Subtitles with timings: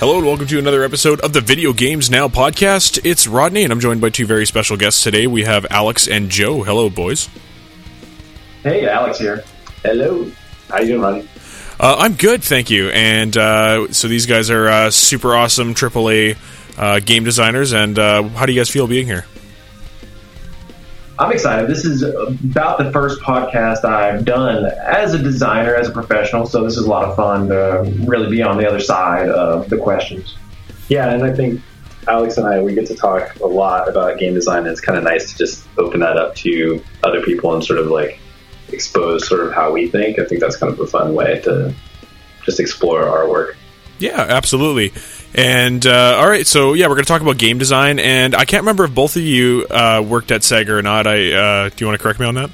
[0.00, 2.98] Hello and welcome to another episode of the Video Games Now podcast.
[3.04, 5.26] It's Rodney and I'm joined by two very special guests today.
[5.26, 6.62] We have Alex and Joe.
[6.62, 7.28] Hello, boys.
[8.62, 9.44] Hey, Alex here.
[9.82, 10.32] Hello.
[10.70, 11.28] How you doing, Rodney?
[11.78, 12.88] Uh, I'm good, thank you.
[12.88, 16.38] And uh, so these guys are uh, super awesome AAA
[16.78, 17.74] uh, game designers.
[17.74, 19.26] And uh, how do you guys feel being here?
[21.20, 21.68] I'm excited.
[21.68, 26.46] This is about the first podcast I've done as a designer, as a professional.
[26.46, 29.68] So this is a lot of fun to really be on the other side of
[29.68, 30.38] the questions.
[30.88, 31.60] Yeah, and I think
[32.08, 34.60] Alex and I we get to talk a lot about game design.
[34.60, 37.80] And it's kind of nice to just open that up to other people and sort
[37.80, 38.18] of like
[38.72, 40.18] expose sort of how we think.
[40.18, 41.74] I think that's kind of a fun way to
[42.44, 43.58] just explore our work.
[43.98, 44.94] Yeah, absolutely.
[45.34, 48.44] And uh, all right, so yeah, we're going to talk about game design, and I
[48.44, 51.06] can't remember if both of you uh, worked at Sega or not.
[51.06, 52.50] I uh, do you want to correct me on that?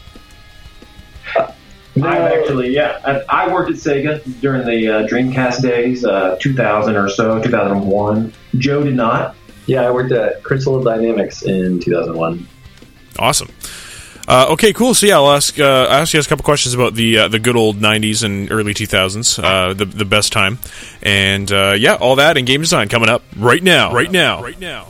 [1.97, 2.08] No.
[2.08, 6.94] I've actually, yeah, I, I, worked at Sega during the uh, Dreamcast days, uh, 2000
[6.94, 8.34] or so, 2001.
[8.59, 9.34] Joe did not.
[9.65, 12.47] Yeah, I worked at Crystal Dynamics in 2001.
[13.19, 13.48] Awesome.
[14.28, 14.92] Uh, okay, cool.
[14.94, 15.59] So yeah, I'll ask.
[15.59, 18.25] Uh, I'll ask you guys a couple questions about the uh, the good old '90s
[18.25, 20.59] and early 2000s, uh, the the best time,
[21.03, 24.59] and uh, yeah, all that and game design coming up right now, right now, right
[24.59, 24.86] now.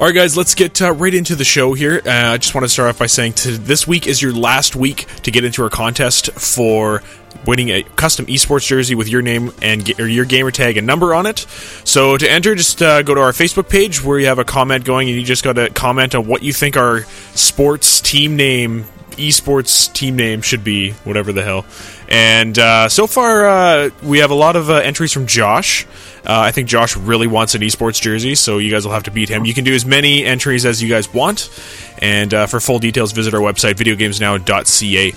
[0.00, 2.02] All right, guys, let's get uh, right into the show here.
[2.04, 4.74] Uh, I just want to start off by saying to, this week is your last
[4.74, 7.00] week to get into our contest for
[7.46, 11.14] winning a custom esports jersey with your name and or your gamer tag and number
[11.14, 11.46] on it.
[11.84, 14.84] So to enter, just uh, go to our Facebook page where you have a comment
[14.84, 17.04] going, and you just got to comment on what you think our
[17.36, 18.86] sports team name,
[19.16, 21.64] esports team name should be, whatever the hell.
[22.08, 25.86] And uh, so far, uh, we have a lot of uh, entries from Josh.
[26.26, 29.10] Uh, I think Josh really wants an esports jersey, so you guys will have to
[29.10, 29.44] beat him.
[29.44, 31.50] You can do as many entries as you guys want.
[31.98, 35.12] And uh, for full details, visit our website, videogamesnow.ca.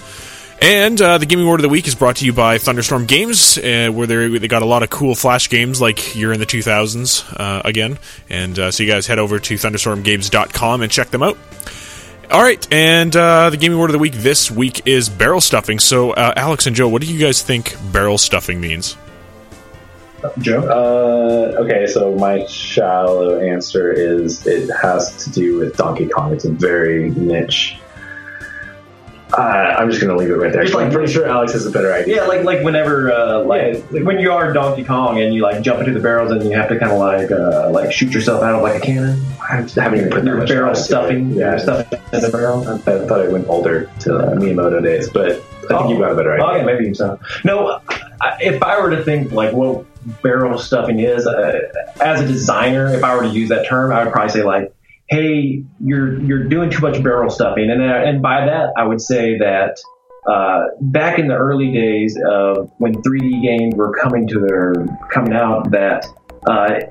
[0.60, 3.60] And uh, the gaming award of the week is brought to you by Thunderstorm Games,
[3.60, 7.40] uh, where they got a lot of cool flash games like you're in the 2000s
[7.40, 8.00] uh, again.
[8.30, 11.38] And uh, so you guys head over to thunderstormgames.com and check them out.
[12.30, 15.80] All right, and uh, the gaming word of the week this week is barrel stuffing.
[15.80, 18.98] So, uh, Alex and Joe, what do you guys think barrel stuffing means?
[20.40, 20.60] Joe?
[20.60, 26.34] Uh, okay, so my shallow answer is it has to do with Donkey Kong.
[26.34, 27.78] It's a very niche.
[29.34, 30.64] Uh, I'm just gonna leave it right there.
[30.64, 32.18] like, I'm pretty sure Alex has a better idea.
[32.18, 33.82] Yeah, like like whenever uh, like, yeah.
[33.92, 36.56] like, when you are Donkey Kong and you like jump into the barrels and you
[36.56, 39.22] have to kind of like uh, like shoot yourself out of like a cannon.
[39.42, 41.32] I haven't even put that much barrel stuffing.
[41.32, 42.68] Yeah, stuffing in the barrel.
[42.68, 46.14] I, thought I went older to uh, Miyamoto days, but I think oh, you got
[46.14, 46.46] a better idea.
[46.46, 47.20] Oh yeah, maybe so.
[47.44, 47.82] No,
[48.40, 49.86] if I were to think like what
[50.22, 51.60] barrel stuffing is, uh,
[52.00, 54.74] as a designer, if I were to use that term, I would probably say like,
[55.10, 59.02] hey, you're you're doing too much barrel stuffing, and uh, and by that I would
[59.02, 59.78] say that.
[60.28, 64.74] Uh, back in the early days of when 3D games were coming to their
[65.10, 66.06] coming out, that
[66.50, 66.82] uh,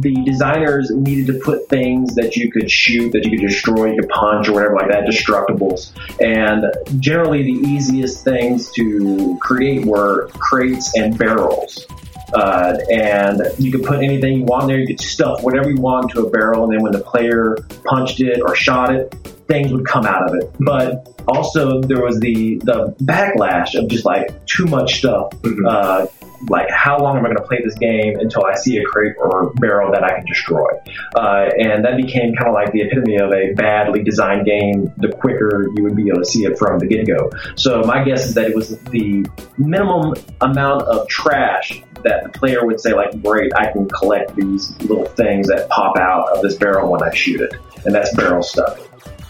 [0.00, 4.00] the designers needed to put things that you could shoot, that you could destroy, you
[4.00, 5.92] could punch or whatever like that, destructibles.
[6.20, 6.66] And
[7.00, 11.86] generally, the easiest things to create were crates and barrels.
[12.32, 14.78] Uh, and you could put anything you want there.
[14.78, 18.20] You could stuff whatever you want into a barrel, and then when the player punched
[18.20, 19.12] it or shot it,
[19.46, 20.54] things would come out of it.
[20.60, 25.30] But also there was the the backlash of just like too much stuff.
[25.42, 25.66] Mm-hmm.
[25.66, 26.06] Uh,
[26.48, 29.14] like how long am I going to play this game until I see a crate
[29.18, 30.68] or barrel that I can destroy?
[31.14, 34.92] Uh, and that became kind of like the epitome of a badly designed game.
[34.98, 37.30] The quicker you would be able to see it from the get go.
[37.56, 39.26] So my guess is that it was the
[39.56, 44.70] minimum amount of trash that the player would say like, great, I can collect these
[44.82, 47.54] little things that pop out of this barrel when I shoot it,
[47.84, 48.78] and that's barrel stuff.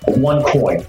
[0.06, 0.81] One coin.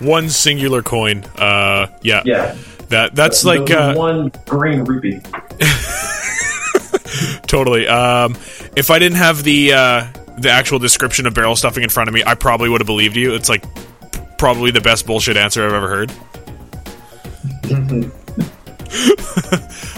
[0.00, 1.24] One singular coin.
[1.36, 2.22] Uh, yeah.
[2.24, 2.56] Yeah.
[2.94, 5.18] That that's like uh, one green rupee.
[7.48, 7.88] totally.
[7.88, 8.36] Um,
[8.76, 10.06] if I didn't have the uh,
[10.38, 13.16] the actual description of barrel stuffing in front of me, I probably would have believed
[13.16, 13.34] you.
[13.34, 13.64] It's like
[14.38, 16.12] probably the best bullshit answer I've ever heard.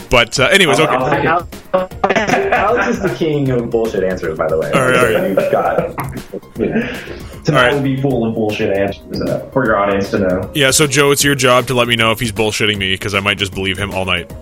[0.11, 0.95] but uh, anyways, okay.
[0.95, 1.47] I'll.
[1.75, 4.71] Al- Alex is the king of bullshit answers, by the way.
[4.73, 5.29] All right, all right.
[5.29, 7.45] You've got.
[7.45, 7.75] Tonight right.
[7.75, 10.51] will be full of bullshit answers uh, for your audience to know.
[10.55, 13.15] Yeah, so Joe, it's your job to let me know if he's bullshitting me because
[13.15, 14.33] I might just believe him all night.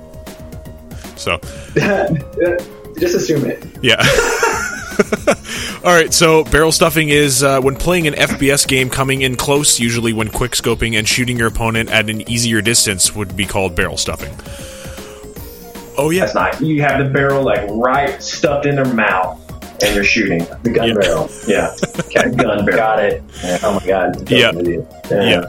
[1.17, 1.39] So,
[2.99, 3.67] Just assume it.
[3.83, 3.97] yeah.
[5.85, 9.81] all right, so barrel stuffing is uh, when playing an FPS game coming in close,
[9.81, 13.75] usually when quick scoping and shooting your opponent at an easier distance would be called
[13.75, 14.35] barrel stuffing.
[15.97, 16.61] Oh yeah, That's not.
[16.61, 19.41] You have the barrel like right stuffed in their mouth,
[19.83, 20.47] and you're shooting.
[20.63, 20.95] The gun Yeah.
[20.95, 21.31] barrel.
[21.47, 22.77] Yeah, okay, gun barrel.
[22.77, 23.23] Got it.
[23.63, 24.29] Oh my god.
[24.31, 24.53] Yeah.
[25.11, 25.45] Yeah.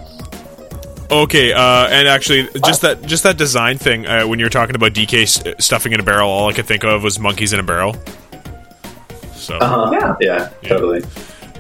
[1.12, 4.08] Okay, uh, and actually, just that just that design thing.
[4.08, 6.66] Uh, when you were talking about DK st- stuffing in a barrel, all I could
[6.66, 7.96] think of was monkeys in a barrel.
[9.36, 9.92] So, Uh-huh.
[9.92, 10.16] Yeah.
[10.20, 11.04] Yeah, totally.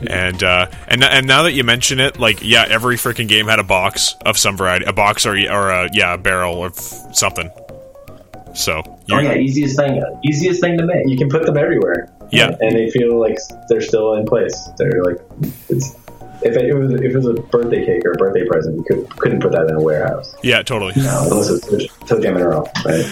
[0.07, 3.59] and uh, and and now that you mention it, like yeah, every freaking game had
[3.59, 7.15] a box of some variety, a box or or a, yeah, a barrel or f-
[7.15, 7.51] something.
[8.55, 11.07] So, Oh you're- yeah, easiest thing, easiest thing to make.
[11.07, 12.11] You can put them everywhere.
[12.31, 12.55] Yeah.
[12.59, 13.37] And they feel like
[13.69, 14.69] they're still in place.
[14.77, 15.19] They're like,
[15.69, 15.95] it's,
[16.41, 19.09] if it, was if it was a birthday cake or a birthday present, you could,
[19.17, 23.05] couldn't put that in a warehouse yeah, totally, unless it was ToeJam and Earl, right?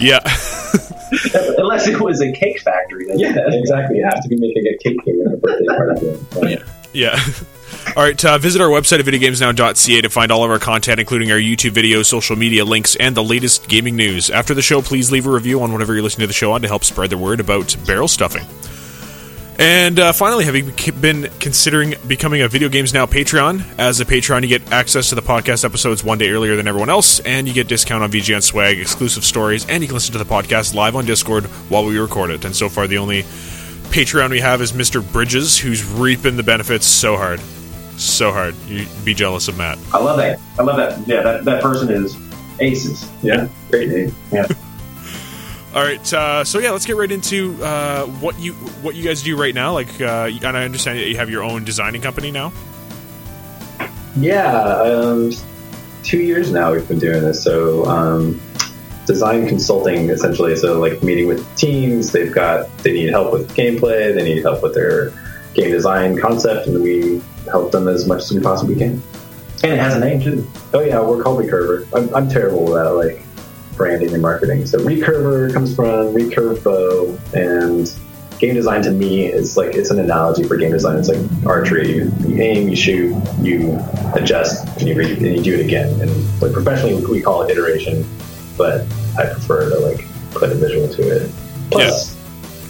[0.00, 0.20] yeah.
[1.58, 3.06] Unless it was a cake factory.
[3.06, 3.98] then- yeah, exactly.
[3.98, 6.06] You have to be making a cake cake in a birthday party.
[6.40, 6.50] Right?
[6.58, 6.83] Yeah.
[7.96, 11.30] All right, uh, visit our website at videogamesnow.ca to find all of our content, including
[11.30, 14.30] our YouTube videos, social media links, and the latest gaming news.
[14.30, 16.62] After the show, please leave a review on whatever you're listening to the show on
[16.62, 18.46] to help spread the word about barrel stuffing.
[19.56, 23.62] And uh, finally, have you been considering becoming a Video Games Now Patreon?
[23.78, 26.90] As a Patreon, you get access to the podcast episodes one day earlier than everyone
[26.90, 30.18] else, and you get discount on VGN swag, exclusive stories, and you can listen to
[30.18, 32.44] the podcast live on Discord while we record it.
[32.44, 33.24] And so far, the only
[33.94, 35.00] Patreon we have is Mr.
[35.12, 37.38] Bridges, who's reaping the benefits so hard.
[37.96, 38.56] So hard.
[38.66, 39.78] You'd be jealous of Matt.
[39.92, 40.40] I love that.
[40.58, 41.06] I love that.
[41.06, 42.16] Yeah, that, that person is
[42.58, 43.08] aces.
[43.22, 44.12] Yeah, great name.
[44.32, 44.48] Yeah.
[45.76, 49.22] All right, uh, so yeah, let's get right into uh, what you what you guys
[49.22, 49.74] do right now.
[49.74, 52.52] Like, uh, and I understand that you have your own designing company now.
[54.16, 55.30] Yeah, um,
[56.02, 57.44] two years now we've been doing this.
[57.44, 58.40] So, um,
[59.06, 60.56] design consulting essentially.
[60.56, 64.62] So, like meeting with teams, they've got they need help with gameplay, they need help
[64.62, 65.10] with their
[65.54, 69.02] game design concept, and we help them as much as we possibly can.
[69.62, 70.46] And it has a name too.
[70.72, 71.86] Oh yeah, we're called Recurver.
[71.94, 73.22] I'm, I'm terrible at like
[73.76, 74.66] branding and marketing.
[74.66, 77.90] So Recurver comes from recurve bow, and
[78.38, 80.98] game design to me is like it's an analogy for game design.
[80.98, 81.96] It's like archery.
[81.96, 83.78] You, you aim, you shoot, you
[84.14, 86.00] adjust, and you re- and you do it again.
[86.00, 88.04] And like professionally, we call it iteration,
[88.56, 88.82] but
[89.18, 91.30] I prefer to like put a visual to it.
[91.70, 92.16] Plus,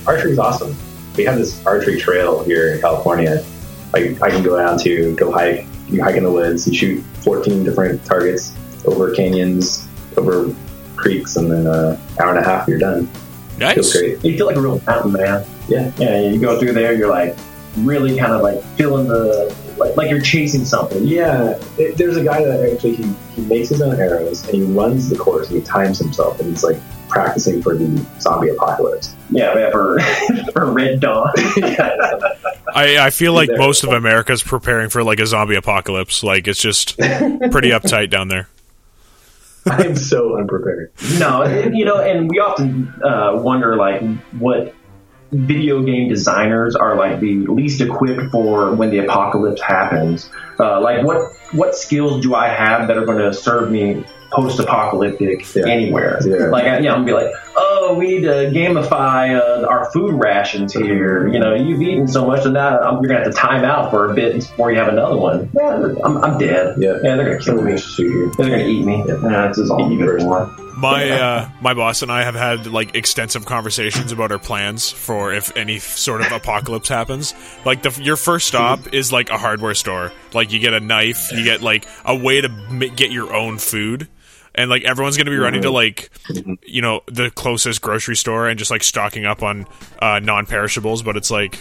[0.07, 0.77] archery is awesome.
[1.17, 3.45] We have this archery trail here in California.
[3.94, 5.67] I, I can go down to go hike.
[5.89, 6.67] You hike in the woods.
[6.67, 8.55] You shoot 14 different targets
[8.87, 10.55] over canyons, over
[10.97, 13.08] creeks, and then an hour and a half, you're done.
[13.58, 13.75] Nice.
[13.75, 14.25] Feels great.
[14.25, 15.44] You feel like a real mountain man.
[15.69, 15.93] Yeah.
[15.99, 17.37] Yeah, you go through there, you're like
[17.79, 21.07] really kind of like feeling the like, like you're chasing something.
[21.07, 24.63] Yeah, it, there's a guy that actually he, he makes his own arrows and he
[24.63, 26.77] runs the course and he times himself and he's like
[27.09, 29.15] practicing for the zombie apocalypse.
[29.31, 30.01] Yeah, yeah for
[30.53, 31.33] for Red Dawn.
[32.75, 33.59] I, I feel like There.
[33.59, 36.23] most of America's preparing for like a zombie apocalypse.
[36.23, 38.49] Like it's just pretty uptight down there.
[39.71, 40.93] I am so unprepared.
[41.19, 44.03] no, you know, and we often uh, wonder like
[44.39, 44.75] what
[45.34, 50.31] video game designers are like the least equipped for when the apocalypse happens.
[50.58, 54.58] Uh, like what what skills do I have that are going to serve me post
[54.58, 55.67] apocalyptic Yeah.
[55.69, 56.19] anywhere?
[56.26, 56.46] Yeah.
[56.46, 59.91] Like I, you know, I'm gonna be like, oh, we need to gamify uh, our
[59.93, 61.29] food rations here.
[61.29, 63.91] You know, you've eaten so much, and now um, you're gonna have to time out
[63.91, 65.50] for a bit before you have another one.
[65.55, 66.76] Yeah, I'm, I'm dead.
[66.79, 66.94] Yeah.
[67.03, 67.76] yeah, they're gonna kill me.
[67.79, 68.32] Shoot you.
[68.36, 69.05] They're gonna eat me.
[69.06, 69.88] Yeah, this is all
[70.77, 71.11] you good first.
[71.11, 71.19] for.
[71.19, 75.33] My uh, my boss and I have had like extensive conversations about our plans for
[75.33, 77.35] if any sort of apocalypse happens.
[77.65, 80.13] Like the your first stop is like a hardware store.
[80.33, 83.59] Like you get a knife, you get like a way to m- get your own
[83.59, 84.09] food.
[84.57, 85.75] and like everyone's going to be running to Mm-hmm.
[86.51, 89.67] like you know the closest grocery store and just like stocking up on
[90.01, 91.59] uh, non-perishables but it's like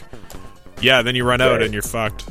[0.79, 1.63] yeah then you run out Right.
[1.63, 2.29] and you're fucked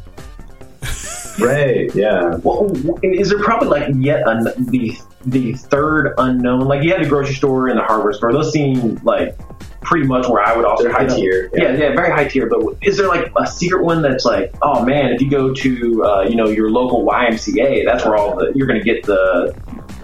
[1.40, 1.92] Right.
[1.94, 2.36] Yeah.
[2.44, 2.70] Well,
[3.02, 6.60] is there probably like yet an, the the third unknown?
[6.66, 9.36] Like you had the grocery store and the hardware store; those seem like
[9.80, 11.62] pretty much where I would also They're high you know- tier, Yeah.
[11.72, 11.76] yeah.
[11.88, 12.48] yeah, very high tier.
[12.48, 16.04] But is there like a secret one that's like, oh man, if you go to
[16.04, 19.54] uh, you know your local YMCA, that's where all the you're going to get the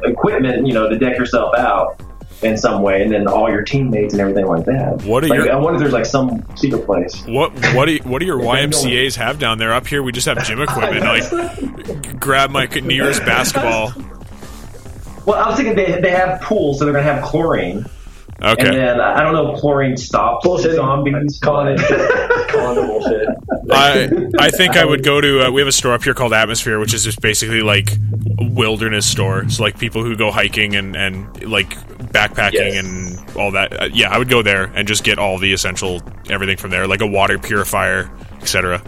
[0.05, 2.01] equipment, you know, to deck yourself out
[2.43, 5.03] in some way, and then all your teammates and everything like that.
[5.05, 7.25] What are like, your- I wonder if there's like some secret place.
[7.27, 10.27] what what do you, what do your YMCA's have down there up here we just
[10.27, 13.93] have gym equipment like grab my nearest basketball
[15.29, 17.85] Well, I was thinking they, they have pools, so they're going to have chlorine.
[18.43, 20.75] okay And then I don't know if chlorine stops Bullshit.
[20.77, 21.39] zombies.
[21.41, 22.49] Calling it.
[22.51, 23.29] calling it bullshit.
[23.71, 24.09] I
[24.39, 26.79] I think I would go to uh, we have a store up here called Atmosphere,
[26.79, 27.91] which is just basically like
[28.39, 29.49] a wilderness store.
[29.51, 31.71] So like people who go hiking and and like
[32.13, 32.85] backpacking Yes.
[32.85, 33.79] and all that.
[33.83, 36.87] Uh, yeah, I would go there and just get all the essential everything from there,
[36.87, 38.81] like a water purifier, etc.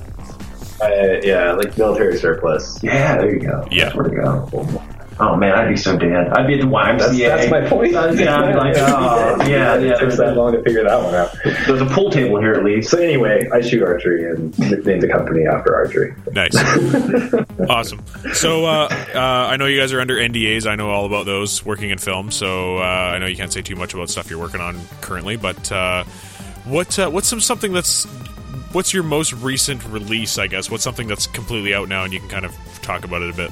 [0.82, 2.82] Uh, yeah, like military surplus.
[2.82, 3.66] Yeah, there you go.
[3.70, 3.84] Yeah.
[3.86, 4.82] That's where to go.
[5.20, 6.28] Oh man, I'd be so dead.
[6.30, 6.98] I'd be at the YMCA.
[6.98, 7.94] That's, that's my point.
[7.94, 9.90] Uh, yeah, I'd be like, oh, yeah, yeah.
[9.90, 11.36] takes There's, that long to figure that one out.
[11.66, 12.90] there's a pool table here at least.
[12.90, 16.14] So anyway, I shoot archery and nicknamed the company after archery.
[16.32, 16.56] Nice,
[17.68, 18.02] awesome.
[18.32, 20.66] So uh, uh, I know you guys are under NDAs.
[20.66, 22.30] I know all about those working in film.
[22.30, 25.36] So uh, I know you can't say too much about stuff you're working on currently.
[25.36, 26.04] But uh,
[26.64, 28.06] what uh, what's some something that's
[28.72, 30.38] what's your most recent release?
[30.38, 33.20] I guess what's something that's completely out now and you can kind of talk about
[33.20, 33.50] it a bit.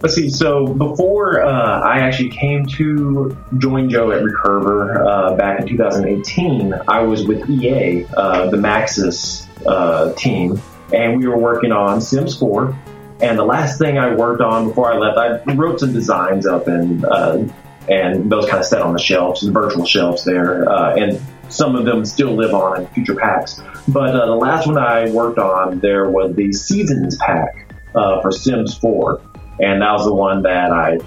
[0.00, 0.30] Let's see.
[0.30, 6.72] So before uh, I actually came to join Joe at Recurver uh, back in 2018,
[6.86, 10.60] I was with EA, uh, the Maxis uh, team,
[10.94, 12.78] and we were working on Sims 4.
[13.20, 16.68] And the last thing I worked on before I left, I wrote some designs up
[16.68, 17.44] and uh,
[17.88, 21.74] and those kind of set on the shelves, the virtual shelves there, uh, and some
[21.74, 23.60] of them still live on in future packs.
[23.88, 28.30] But uh, the last one I worked on, there was the Seasons pack uh, for
[28.30, 29.22] Sims 4
[29.60, 30.98] and that was the one that I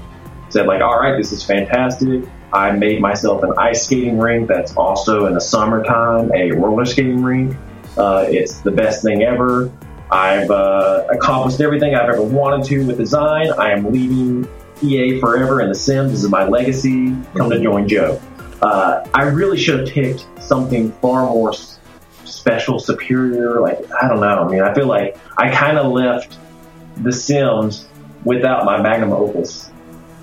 [0.49, 2.23] said like, all right, this is fantastic.
[2.53, 7.23] I made myself an ice skating rink that's also in the summertime a roller skating
[7.23, 7.55] rink.
[7.97, 9.71] Uh, it's the best thing ever.
[10.11, 13.51] I've uh, accomplished everything I've ever wanted to with design.
[13.53, 14.47] I am leaving
[14.81, 17.15] EA forever, and The Sims this is my legacy.
[17.35, 18.21] Come to join Joe.
[18.61, 21.79] Uh, I really should have picked something far more s-
[22.25, 23.61] special, superior.
[23.61, 24.27] Like I don't know.
[24.27, 26.37] I mean, I feel like I kind of left
[26.97, 27.87] The Sims
[28.25, 29.69] without my magnum opus.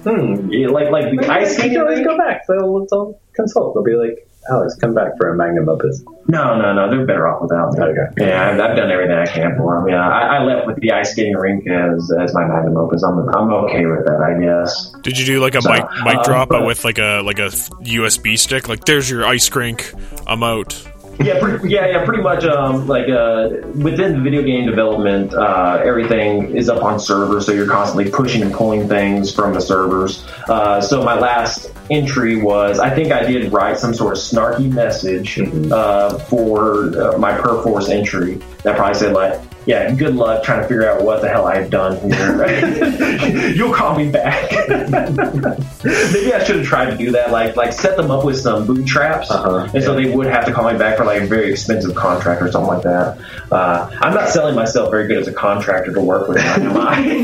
[0.04, 0.48] Hmm.
[0.50, 2.42] Yeah, like like the ice You skating can always go back.
[2.46, 3.74] They'll, they'll consult.
[3.74, 6.02] They'll be like, Alex, come back for a magnum opus.
[6.28, 6.88] No, no, no.
[6.88, 7.80] They're better off without me.
[7.82, 8.26] Okay.
[8.26, 9.88] Yeah, I've, I've done everything I can for them.
[9.88, 13.02] Yeah, I, I left with the ice skating rink as as my magnum opus.
[13.02, 14.92] I'm I'm okay with that, I guess.
[15.02, 17.20] Did you do like a So, mic mic uh, drop but but- with like a
[17.24, 17.48] like a
[17.82, 18.68] USB stick?
[18.68, 19.92] Like, there's your ice rink.
[20.26, 20.80] I'm out.
[21.20, 22.04] Yeah, pretty, yeah, yeah.
[22.04, 22.44] Pretty much.
[22.44, 27.52] Um, like uh, within the video game development, uh, everything is up on servers, so
[27.52, 30.24] you're constantly pushing and pulling things from the servers.
[30.48, 34.70] Uh, so my last entry was, I think I did write some sort of snarky
[34.70, 35.40] message
[35.72, 40.66] uh, for uh, my Perforce entry that probably said like, "Yeah, good luck trying to
[40.68, 43.52] figure out what the hell I've done here.
[43.54, 47.96] You'll call me back." Maybe I should have tried to do that, like like set
[47.96, 50.78] them up with some boot traps, Uh-huh, and so they would have to call me
[50.78, 53.18] back for like a very expensive contract or something like that.
[53.52, 57.22] Uh, I'm not selling myself very good as a contractor to work with, am I?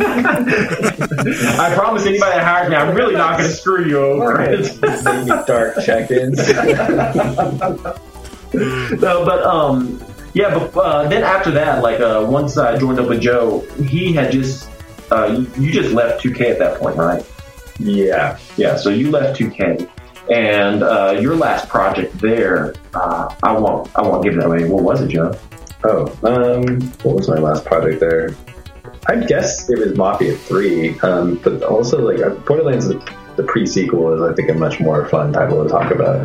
[1.59, 4.39] I promise anybody that hires me, I'm really not going to screw you over.
[4.47, 6.39] Maybe dark check-ins.
[8.55, 10.01] no, but um,
[10.35, 10.53] yeah.
[10.53, 14.31] But uh, then after that, like uh, once I joined up with Joe, he had
[14.31, 14.69] just
[15.11, 17.25] uh, you, you just left 2K at that point, right?
[17.79, 18.39] yeah.
[18.57, 18.77] Yeah.
[18.77, 19.89] So you left 2K,
[20.31, 24.69] and uh, your last project there, uh, I won't I won't give that away.
[24.69, 25.37] What was it, Joe?
[25.87, 28.35] Oh, um, what was my last project there?
[29.07, 32.95] I guess it was Mafia 3, um, but also, like, uh, Borderlands, the,
[33.37, 36.23] the pre-sequel is, I think, a much more fun title to talk about.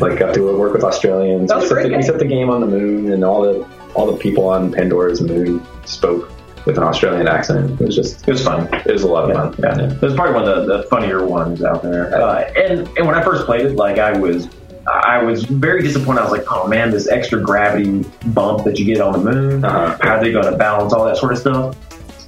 [0.00, 1.48] Like, got to work with Australians.
[1.48, 2.02] That was we, set great the, we game.
[2.02, 5.64] set the game on the moon, and all the all the people on Pandora's moon
[5.86, 6.30] spoke
[6.66, 7.80] with an Australian accent.
[7.80, 8.68] It was just, It was fun.
[8.74, 9.54] it was a lot of fun.
[9.78, 12.14] Yeah, it was probably one of the, the funnier ones out there.
[12.14, 14.48] Uh, and and when I first played it, like I was,
[14.86, 16.20] I was very disappointed.
[16.20, 19.64] I was like, oh man, this extra gravity bump that you get on the moon.
[19.64, 19.96] Uh-huh.
[20.02, 21.76] How are they going to balance all that sort of stuff?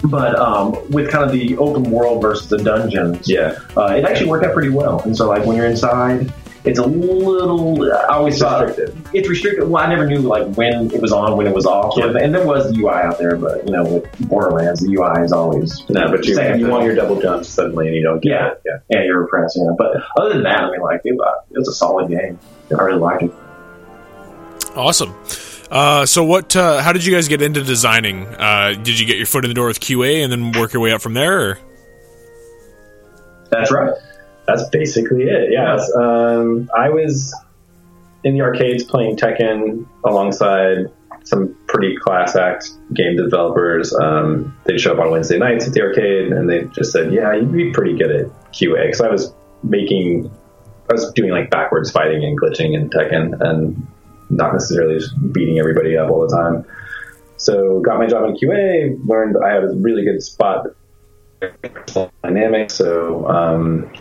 [0.04, 3.58] But um, with kind of the open world versus the dungeons, Yeah.
[3.76, 5.00] uh, it actually worked out pretty well.
[5.00, 6.32] And so, like when you're inside,
[6.64, 7.82] it's a little.
[7.92, 9.02] I always thought Restricted.
[9.14, 9.68] it's restricted.
[9.68, 12.14] Well, I never knew like when it was on, when it was off, sort of
[12.14, 12.24] thing.
[12.24, 15.32] and there was the UI out there, but you know, with Borderlands, the UI is
[15.32, 18.48] always No, but you, you want your double jumps suddenly and you don't get Yeah.
[18.48, 18.62] it.
[18.66, 18.72] Yeah.
[18.90, 19.70] yeah, you're repressed, yeah.
[19.78, 22.38] But other than that, I mean, like it, uh, it was a solid game.
[22.70, 23.32] I really liked it.
[24.76, 25.14] Awesome.
[25.70, 26.54] Uh, so what?
[26.56, 28.26] Uh, how did you guys get into designing?
[28.26, 30.80] Uh, did you get your foot in the door with QA and then work your
[30.82, 31.40] way up from there?
[31.50, 31.58] Or?
[33.50, 33.92] That's right.
[34.48, 35.52] That's basically it.
[35.52, 35.76] Yeah.
[35.94, 37.34] Um, I was
[38.24, 40.86] in the arcades playing Tekken alongside
[41.22, 43.94] some pretty class act game developers.
[43.94, 47.34] Um, they'd show up on Wednesday nights at the arcade and they just said, yeah,
[47.34, 48.86] you'd be pretty good at QA.
[48.86, 50.30] Because I was making,
[50.88, 53.86] I was doing like backwards fighting and glitching in Tekken and
[54.30, 56.64] not necessarily just beating everybody up all the time.
[57.36, 60.68] So got my job in QA, learned I had a really good spot
[62.22, 62.70] dynamic.
[62.70, 63.92] So um,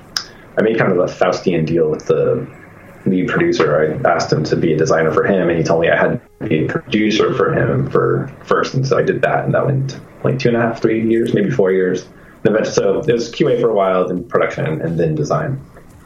[0.57, 2.47] I made kind of a Faustian deal with the
[3.05, 4.01] lead producer.
[4.03, 6.21] I asked him to be a designer for him, and he told me I had
[6.41, 8.73] to be a producer for him for first.
[8.73, 11.33] And so I did that, and that went like two and a half, three years,
[11.33, 12.07] maybe four years.
[12.43, 15.61] And so it was QA for a while, then production, and then design.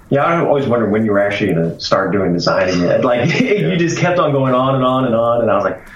[0.10, 3.06] Yeah, I always wondered when you were actually going to start doing designing it.
[3.06, 5.88] Like, you just kept on going on and on and on, and I was like,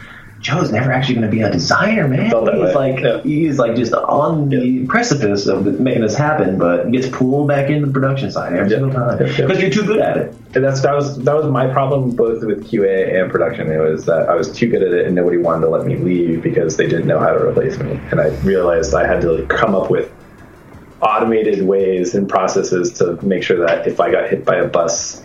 [0.46, 2.26] Joe's never actually going to be a designer, man.
[2.26, 2.74] He's way.
[2.76, 3.20] like, Yeah.
[3.24, 7.88] he's like just on the precipice of making this happen, but gets pulled back into
[7.88, 8.78] the production side every Yeah.
[8.78, 9.46] single time Yeah, yeah.
[9.48, 10.36] because you're too good at it.
[10.54, 13.72] And that's that was that was my problem both with QA and production.
[13.72, 15.96] It was that I was too good at it, and nobody wanted to let me
[15.96, 18.00] leave because they didn't know how to replace me.
[18.12, 20.12] And I realized I had to like come up with
[21.02, 25.24] automated ways and processes to make sure that if I got hit by a bus,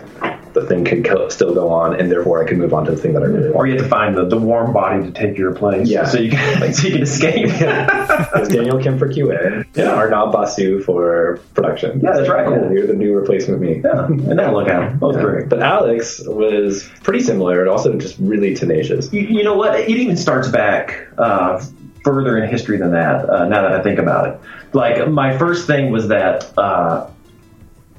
[0.53, 2.97] the thing could co- still go on, and therefore I could move on to the
[2.97, 3.69] thing that I really Or want.
[3.69, 6.05] you have to find the, the warm body to take your place, Yeah.
[6.07, 7.47] so you can so you can escape.
[8.35, 9.95] It's Daniel Kim for QA, Yeah.
[9.95, 12.01] Arnaud Basu for production.
[12.01, 12.65] Yeah, that's right, Cool.
[12.65, 12.71] yeah.
[12.71, 13.81] You're the new replacement me.
[13.85, 15.49] yeah, and now look at them, both great.
[15.49, 19.13] But Alex was pretty similar and also just really tenacious.
[19.13, 19.79] You, you know what?
[19.79, 21.65] It even starts back uh,
[22.05, 23.29] further in history than that.
[23.29, 24.41] Uh, now that I think about it,
[24.73, 27.09] like my first thing was that uh,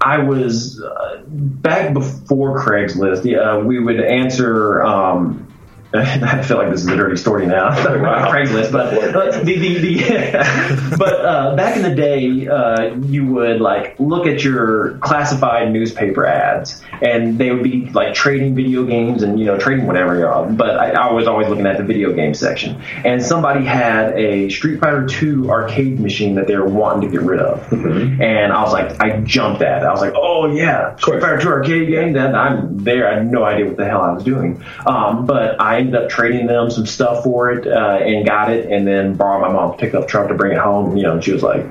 [0.04, 3.26] I was uh, back before Craigslist.
[3.36, 4.84] Uh, we would answer.
[4.84, 5.51] Um,
[5.94, 7.70] I feel like this is a dirty story now.
[8.02, 8.32] Wow.
[8.32, 13.60] Craigslist, but uh, the, the, the but uh, back in the day, uh, you would
[13.60, 19.22] like look at your classified newspaper ads, and they would be like trading video games
[19.22, 20.16] and you know trading whatever.
[20.16, 23.66] you know, But I, I was always looking at the video game section, and somebody
[23.66, 27.70] had a Street Fighter Two arcade machine that they were wanting to get rid of,
[27.74, 29.86] and I was like, I jumped at it.
[29.86, 31.20] I was like, oh yeah, Street.
[31.20, 32.14] Fighter Two arcade game.
[32.14, 33.10] Then I'm there.
[33.12, 36.10] I had no idea what the hell I was doing, um, but I ended up
[36.10, 39.80] trading them some stuff for it uh, and got it, and then borrowed my mom's
[39.80, 40.96] pickup truck to bring it home.
[40.96, 41.66] You know, and she was like,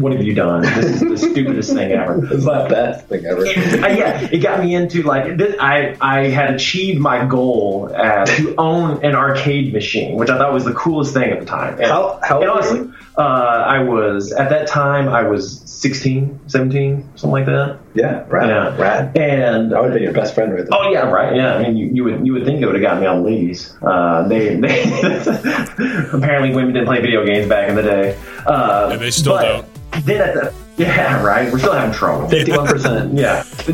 [0.00, 0.62] "What have you done?
[0.62, 3.40] This is the stupidest thing ever." It's the best thing ever.
[3.46, 8.24] uh, yeah, it got me into like this, I I had achieved my goal uh,
[8.26, 11.74] to own an arcade machine, which I thought was the coolest thing at the time.
[11.74, 17.10] And, How- how and honestly, uh, I was at that time I was 16, 17,
[17.14, 17.78] something like that.
[17.94, 18.48] Yeah, right.
[18.48, 18.76] Yeah.
[18.76, 19.16] Rad.
[19.16, 20.68] And I would have been your best friend right there.
[20.72, 21.34] Oh yeah, right.
[21.36, 23.22] Yeah, I mean, you, you would you would think it would have gotten me on
[23.22, 23.76] the ladies.
[23.82, 24.82] Uh, they, they
[26.12, 28.18] apparently women didn't play video games back in the day.
[28.46, 30.04] Uh, And they still but don't.
[30.06, 31.52] Then at the yeah, right.
[31.52, 32.28] We're still having trouble.
[32.28, 33.14] Fifty-one percent.
[33.14, 33.72] Yeah, the,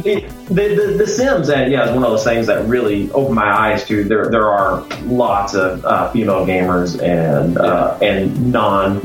[0.48, 3.50] the, the, the Sims, and yeah, is one of those things that really opened my
[3.50, 4.05] eyes to.
[4.05, 9.00] There, there are lots of uh, female gamers and uh, and non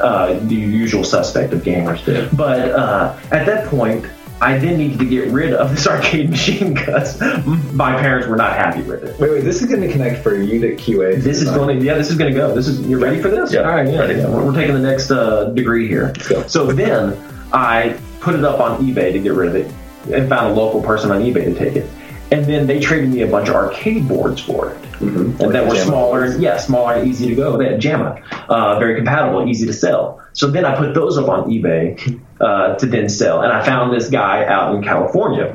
[0.00, 2.04] uh, the usual suspect of gamers.
[2.04, 2.36] Did.
[2.36, 4.06] But uh, at that point,
[4.40, 7.20] I then needed to get rid of this arcade machine because
[7.72, 9.18] my parents were not happy with it.
[9.18, 9.40] Wait, wait.
[9.44, 11.20] This is going to connect for you to QA.
[11.20, 12.54] This is going to, yeah, this is going to go.
[12.54, 13.52] This is, you're ready for this?
[13.52, 13.62] Yeah.
[13.62, 14.28] All right, yeah, yeah.
[14.28, 16.12] We're, we're taking the next uh, degree here.
[16.16, 16.46] Let's go.
[16.46, 17.16] So then
[17.52, 19.72] I put it up on eBay to get rid of it
[20.12, 21.90] and found a local person on eBay to take it.
[22.30, 24.76] And then they traded me a bunch of arcade boards for it.
[25.00, 25.40] Mhm.
[25.40, 25.86] And that Like were JAMMA.
[25.86, 27.56] smaller, yeah, smaller and easy to go.
[27.56, 28.16] They had JAMMA,
[28.48, 30.18] uh, very compatible, easy to sell.
[30.32, 33.40] So then I put those up on eBay uh, to then sell.
[33.42, 35.52] And I found this guy out in California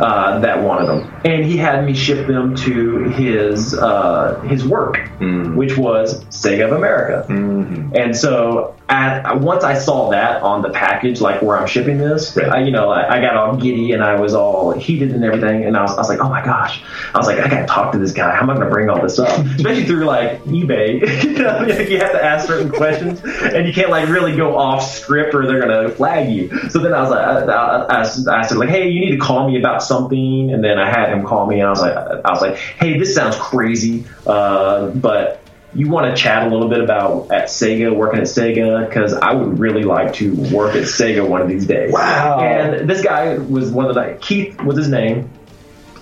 [0.00, 4.98] uh, that wanted them, and he had me ship them to his uh, his work,
[5.20, 7.24] which was Sega of America.
[7.94, 12.36] And so at, once I saw that on the package, like where I'm shipping this,
[12.36, 12.48] Right.
[12.48, 15.64] I, you know, I, I got all giddy and I was all heated and everything.
[15.64, 16.82] And I was, I was like, oh my gosh.
[17.12, 18.34] I was like, I got to talk to this guy.
[18.34, 19.38] How am I going to bring all this up?
[19.56, 21.00] Especially through like eBay.
[21.24, 24.82] you know, you have to ask certain questions and you can't like really go off
[24.84, 26.48] script or they're going to flag you.
[26.70, 29.00] So then I was like, I, I, I asked, I asked him like, hey, you
[29.00, 30.52] need to call me about something.
[30.52, 32.98] And then I had him call me and I was like, I was like, hey,
[32.98, 34.04] this sounds crazy.
[34.26, 35.42] Uh, but
[35.76, 39.34] you want to chat a little bit about at Sega, working at Sega, because I
[39.34, 41.92] would really like to work at Sega one of these days.
[41.92, 42.40] Wow.
[42.40, 45.30] And this guy was one of the Keith was his name,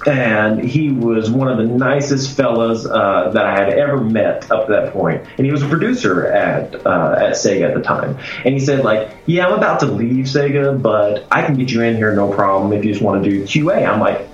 [0.07, 4.67] and he was one of the nicest fellas uh, that I had ever met up
[4.67, 5.25] to that point.
[5.39, 8.17] And he was a producer at uh, at Sega at the time.
[8.45, 11.83] And he said like, "Yeah, I'm about to leave Sega, but I can get you
[11.83, 14.29] in here no problem if you just want to do QA." I'm like,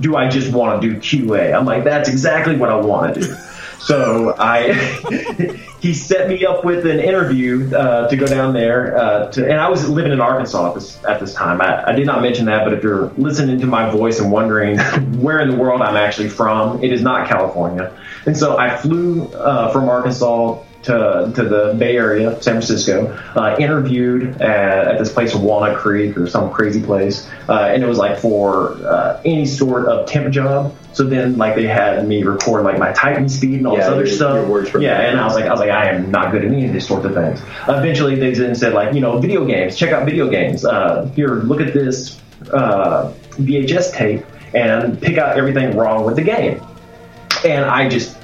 [0.00, 3.20] "Do I just want to do QA?" I'm like, "That's exactly what I want to
[3.20, 3.36] do."
[3.84, 4.72] So I,
[5.80, 8.96] he set me up with an interview uh, to go down there.
[8.96, 11.60] Uh, to, and I was living in Arkansas at this, at this time.
[11.60, 14.78] I, I, did not mention that, but if you're listening to my voice and wondering
[15.20, 17.94] where in the world I'm actually from, it is not California.
[18.24, 23.56] And so I flew uh, from Arkansas to, to the Bay Area, San Francisco, uh,
[23.58, 27.98] interviewed at, at, this place Walnut Creek or some crazy place, uh, and it was
[27.98, 30.74] like for uh, any sort of temp job.
[30.92, 33.88] So then, like they had me record like my typing speed and all yeah, this
[33.88, 34.72] other your, stuff.
[34.72, 36.66] Your yeah, and I was like, I was like, I am not good at any
[36.66, 37.40] of these sorts of things.
[37.66, 39.76] Eventually, they then said like, you know, video games.
[39.76, 40.64] Check out video games.
[40.64, 42.20] Uh, here, look at this
[42.52, 46.62] uh, VHS tape and pick out everything wrong with the game.
[47.44, 48.16] And I just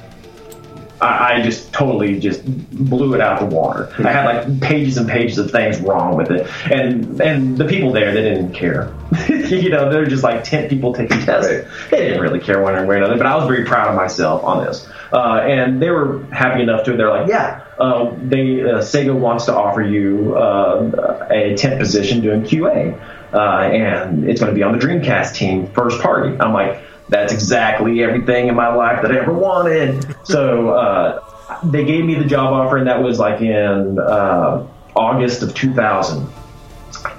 [1.01, 3.91] I, I just totally just blew it out the water.
[3.99, 7.91] I had like pages and pages of things wrong with it, and and the people
[7.91, 8.93] there they didn't care.
[9.27, 11.51] you know, they're just like ten people taking tests.
[11.51, 11.65] Right.
[11.89, 13.17] They didn't really care one way or another.
[13.17, 16.85] But I was very proud of myself on this, uh, and they were happy enough
[16.85, 16.95] to.
[16.95, 22.21] They're like, yeah, uh, they uh, Sega wants to offer you uh, a temp position
[22.21, 22.93] doing QA,
[23.33, 26.37] uh, and it's going to be on the Dreamcast team, first party.
[26.39, 26.79] I'm like
[27.11, 30.15] that's exactly everything in my life that I ever wanted.
[30.23, 35.43] So uh, they gave me the job offer, and that was like in uh, August
[35.43, 36.27] of 2000.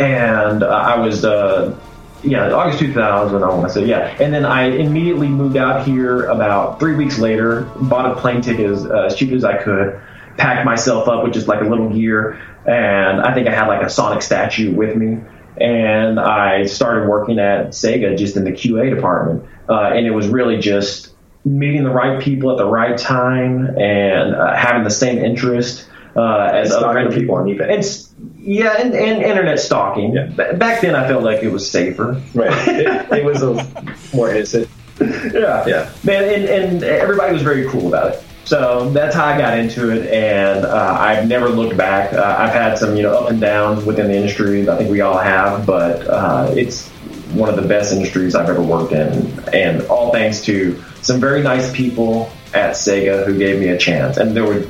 [0.00, 1.78] And uh, I was, uh,
[2.24, 4.16] yeah, August 2000, I want to say, yeah.
[4.18, 8.70] And then I immediately moved out here about three weeks later, bought a plane ticket
[8.70, 10.00] as, uh, as cheap as I could,
[10.38, 13.82] packed myself up with just like a little gear, and I think I had like
[13.82, 15.20] a Sonic statue with me
[15.60, 19.48] and I started working at Sega just in the QA department.
[19.68, 21.12] Uh, and it was really just
[21.44, 26.50] meeting the right people at the right time and uh, having the same interest uh,
[26.52, 27.72] as other people on eBay.
[27.72, 30.14] And, yeah, and, and internet stalking.
[30.14, 30.52] Yeah.
[30.52, 32.20] Back then, I felt like it was safer.
[32.34, 32.52] Right.
[32.68, 34.68] it, it was a more innocent.
[35.00, 35.66] yeah.
[35.66, 35.92] Yeah.
[36.04, 38.24] Man, and, and everybody was very cool about it.
[38.44, 42.12] So that's how I got into it, and uh, I've never looked back.
[42.12, 44.68] Uh, I've had some, you know, up and downs within the industry.
[44.68, 46.88] I think we all have, but uh, it's
[47.34, 51.42] one of the best industries I've ever worked in, and all thanks to some very
[51.42, 54.66] nice people at Sega who gave me a chance, and there were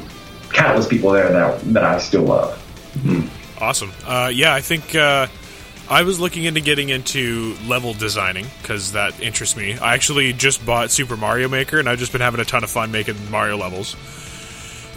[0.52, 2.54] countless people there that that I still love.
[2.94, 3.62] Mm-hmm.
[3.62, 3.92] Awesome.
[4.04, 5.28] Uh, yeah, I think uh,
[5.92, 9.76] I was looking into getting into level designing because that interests me.
[9.76, 12.70] I actually just bought Super Mario Maker, and I've just been having a ton of
[12.70, 13.94] fun making Mario levels.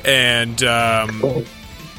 [0.05, 1.43] And um, cool.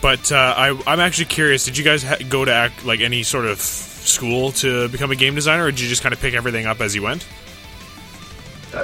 [0.01, 1.67] but uh, I, am actually curious.
[1.67, 5.17] Did you guys ha- go to act like any sort of school to become a
[5.17, 7.27] game designer, or did you just kind of pick everything up as you went?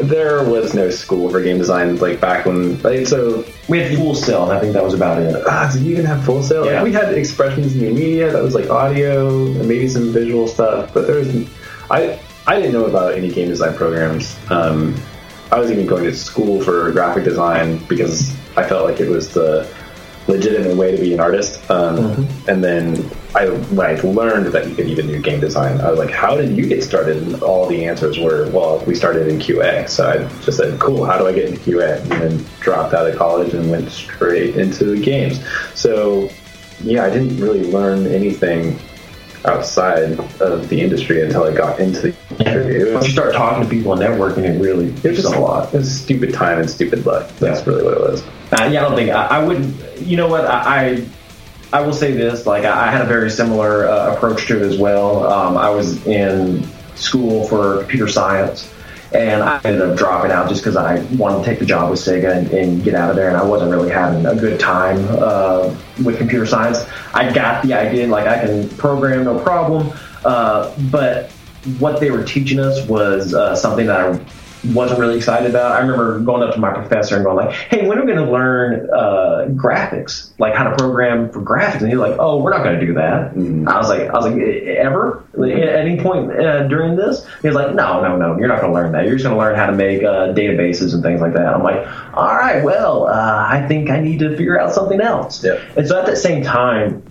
[0.02, 2.80] There was no school for game design like back when.
[2.82, 4.44] Like, so we had Full Sail.
[4.44, 5.42] I think that was about it.
[5.46, 6.64] Ah, did you even have Full Sail?
[6.64, 6.74] Yeah.
[6.74, 8.30] Like, we had Expressions New Media.
[8.32, 10.92] That was like audio and maybe some visual stuff.
[10.94, 11.28] But there was,
[11.90, 14.38] I I didn't know about any game design programs.
[14.50, 14.94] Um,
[15.50, 19.34] I was even going to school for graphic design because I felt like it was
[19.34, 19.68] the
[20.28, 21.58] legitimate way to be an artist.
[21.70, 22.50] Um, mm-hmm.
[22.50, 25.98] And then I when I learned that you could even do game design, I was
[25.98, 29.38] like, "How did you get started?" And all the answers were, "Well, we started in
[29.38, 32.94] QA." So I just said, "Cool, how do I get into QA?" And then dropped
[32.94, 35.40] out of college and went straight into the games.
[35.74, 36.30] So
[36.82, 38.78] yeah, I didn't really learn anything
[39.44, 42.92] outside of the industry until I got into the industry.
[42.92, 45.72] Once you start talking to people and networking, it really it was just a lot.
[45.74, 47.28] It's stupid time and stupid luck.
[47.38, 47.72] That's yeah.
[47.72, 48.22] really what it was.
[48.22, 50.00] Uh, yeah, I don't think I, I wouldn't.
[50.00, 50.44] You know what?
[50.44, 51.06] I, I
[51.72, 54.62] I will say this: like I, I had a very similar uh, approach to it
[54.62, 55.26] as well.
[55.26, 58.71] Um, I was in school for computer science,
[59.14, 62.00] and I ended up dropping out just because I wanted to take the job with
[62.00, 65.04] Sega and, and, get out of there, and I wasn't really having a good time
[65.10, 66.78] uh, with computer science.
[67.14, 69.92] I got the idea, like I can program, no problem,
[70.24, 71.30] uh, but
[71.78, 74.18] what they were teaching us was uh, something that I
[74.64, 75.72] wasn't really excited about.
[75.72, 78.24] I remember going up to my professor and going like, "Hey, when are we going
[78.24, 80.30] to learn uh, graphics?
[80.38, 82.94] Like how to program for graphics?" And he's like, "Oh, we're not going to do
[82.94, 83.68] that." Mm-hmm.
[83.68, 87.74] I was like, "I was like, ever at any point uh, during this?" He's like,
[87.74, 89.04] "No, no, no, you're not going to learn that.
[89.04, 91.62] You're just going to learn how to make uh, databases and things like that." I'm
[91.62, 95.60] like, "All right, well, uh, I think I need to figure out something else." Yeah.
[95.76, 97.02] And so at that same time,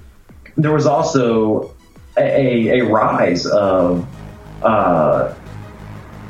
[0.55, 1.75] there was also
[2.17, 4.07] a, a rise of
[4.63, 5.33] uh,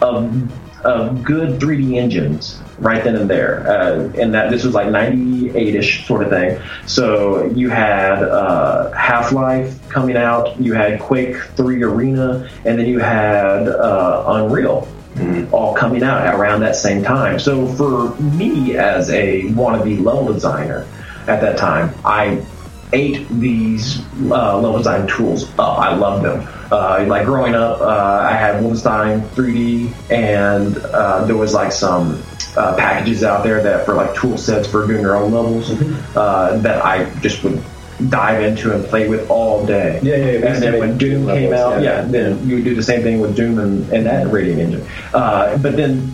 [0.02, 0.52] of
[0.84, 3.68] of good 3D engines right then and there.
[3.68, 6.60] Uh, and that this was like 98-ish sort of thing.
[6.88, 13.00] So you had uh, Half-Life coming out, you had Quake 3 Arena, and then you
[13.00, 14.88] had uh, Unreal.
[15.16, 15.54] Mm-hmm.
[15.54, 17.38] All coming out around that same time.
[17.38, 20.88] So for me, as a wannabe level designer
[21.28, 22.46] at that time, I
[22.94, 24.00] ate these
[24.32, 25.80] uh, level design tools up.
[25.80, 26.48] I loved them.
[26.72, 32.22] Uh, like growing up, uh, I had Wolfenstein 3D, and uh, there was like some
[32.56, 36.18] uh, packages out there that for like tool sets for doing your own levels mm-hmm.
[36.18, 37.62] uh, that I just would
[38.10, 40.00] dive into and play with all day.
[40.02, 40.26] Yeah, yeah.
[40.26, 40.54] yeah.
[40.54, 43.20] And then when Doom came out, yeah, yeah, then you would do the same thing
[43.20, 44.88] with Doom and, and that Radiant Engine.
[45.12, 46.14] but then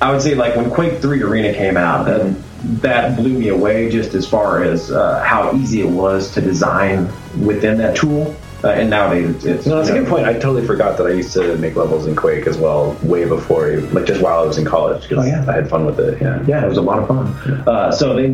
[0.00, 3.90] I would say like when Quake 3 Arena came out, then that blew me away
[3.90, 7.08] just as far as uh, how easy it was to design
[7.44, 8.34] within that tool.
[8.64, 10.26] Uh, and nowadays it's, it's no, that's a good point.
[10.26, 13.76] I totally forgot that I used to make levels in Quake as well, way before,
[13.92, 15.44] like just while I was in college, because oh, yeah.
[15.48, 16.20] I had fun with it.
[16.20, 17.28] Yeah, yeah, it was a lot of fun.
[17.68, 18.30] Uh, so they,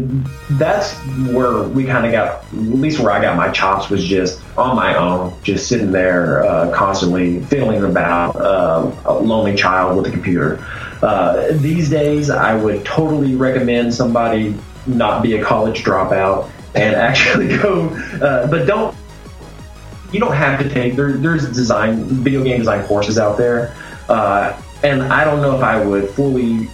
[0.53, 0.95] that's
[1.29, 4.77] where we kind of got, at least where I got my chops was just on
[4.77, 10.11] my own, just sitting there uh, constantly fiddling about, uh, a lonely child with a
[10.11, 10.65] computer.
[11.05, 17.59] Uh, these days, I would totally recommend somebody not be a college dropout and actually
[17.59, 17.89] go,
[18.23, 18.97] uh, but don't.
[20.13, 23.75] You don't have to take there, there's design video game design courses out there,
[24.09, 26.69] uh, and I don't know if I would fully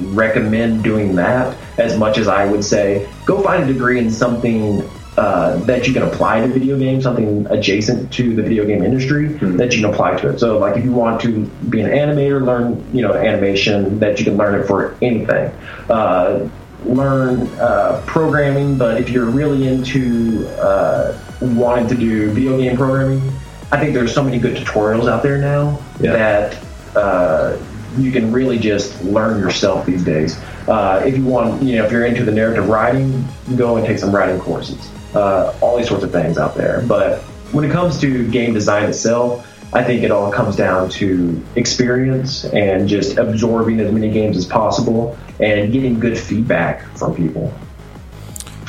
[0.00, 4.88] recommend doing that as much as I would say go find a degree in something
[5.16, 9.28] uh, that you can apply to video games, something adjacent to the video game industry
[9.28, 9.56] mm-hmm.
[9.56, 10.40] that you can apply to it.
[10.40, 14.24] So, like if you want to be an animator, learn you know animation that you
[14.24, 15.52] can learn it for anything.
[15.88, 16.48] Uh,
[16.84, 23.22] learn uh, programming, but if you're really into uh, wanting to do video game programming,
[23.70, 26.12] I think there's so many good tutorials out there now yeah.
[26.12, 27.56] that uh,
[27.96, 30.36] you can really just learn yourself these days.
[30.66, 33.24] Uh, if you want, you know, if you're into the narrative writing,
[33.54, 36.82] go and take some writing courses uh, all these sorts of things out there.
[36.86, 37.20] But
[37.52, 42.44] when it comes to game design itself, I think it all comes down to experience
[42.44, 47.52] and just absorbing as many games as possible and getting good feedback from people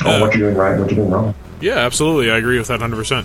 [0.04, 1.34] on what you're doing right what you're doing wrong.
[1.60, 2.30] Yeah, absolutely.
[2.30, 3.24] I agree with that 100%.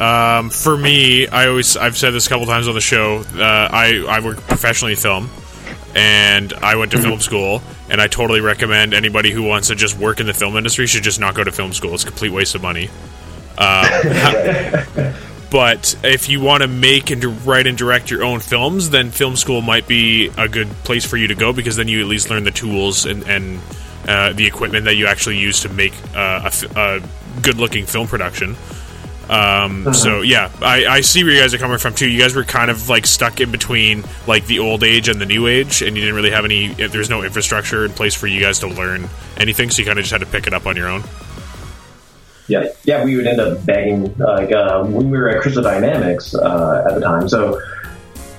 [0.00, 3.24] Um, for me, I always I've said this a couple times on the show.
[3.34, 5.30] Uh, I I work professionally in film,
[5.96, 9.98] and I went to film school, and I totally recommend anybody who wants to just
[9.98, 11.94] work in the film industry should just not go to film school.
[11.94, 12.90] It's a complete waste of money.
[13.56, 14.84] Uh,
[15.50, 19.36] but if you want to make and write and direct your own films, then film
[19.36, 22.28] school might be a good place for you to go because then you at least
[22.28, 23.58] learn the tools and, and
[24.06, 28.54] uh, the equipment that you actually use to make uh, a, a good-looking film production.
[29.28, 29.92] Um, uh-huh.
[29.92, 32.08] So yeah, I, I see where you guys are coming from too.
[32.08, 35.26] You guys were kind of like stuck in between like the old age and the
[35.26, 36.68] new age, and you didn't really have any.
[36.68, 40.04] There's no infrastructure in place for you guys to learn anything, so you kind of
[40.04, 41.02] just had to pick it up on your own.
[42.48, 46.32] Yeah, yeah, we would end up begging like uh, when we were at Crystal Dynamics
[46.32, 47.28] uh, at the time.
[47.28, 47.60] So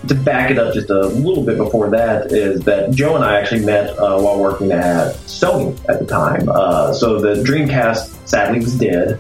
[0.08, 3.41] to back it up just a little bit before that is that Joe and I
[3.41, 6.47] actually met uh, while working at Sony at the time.
[6.47, 9.19] Uh, so the Dreamcast sadly was dead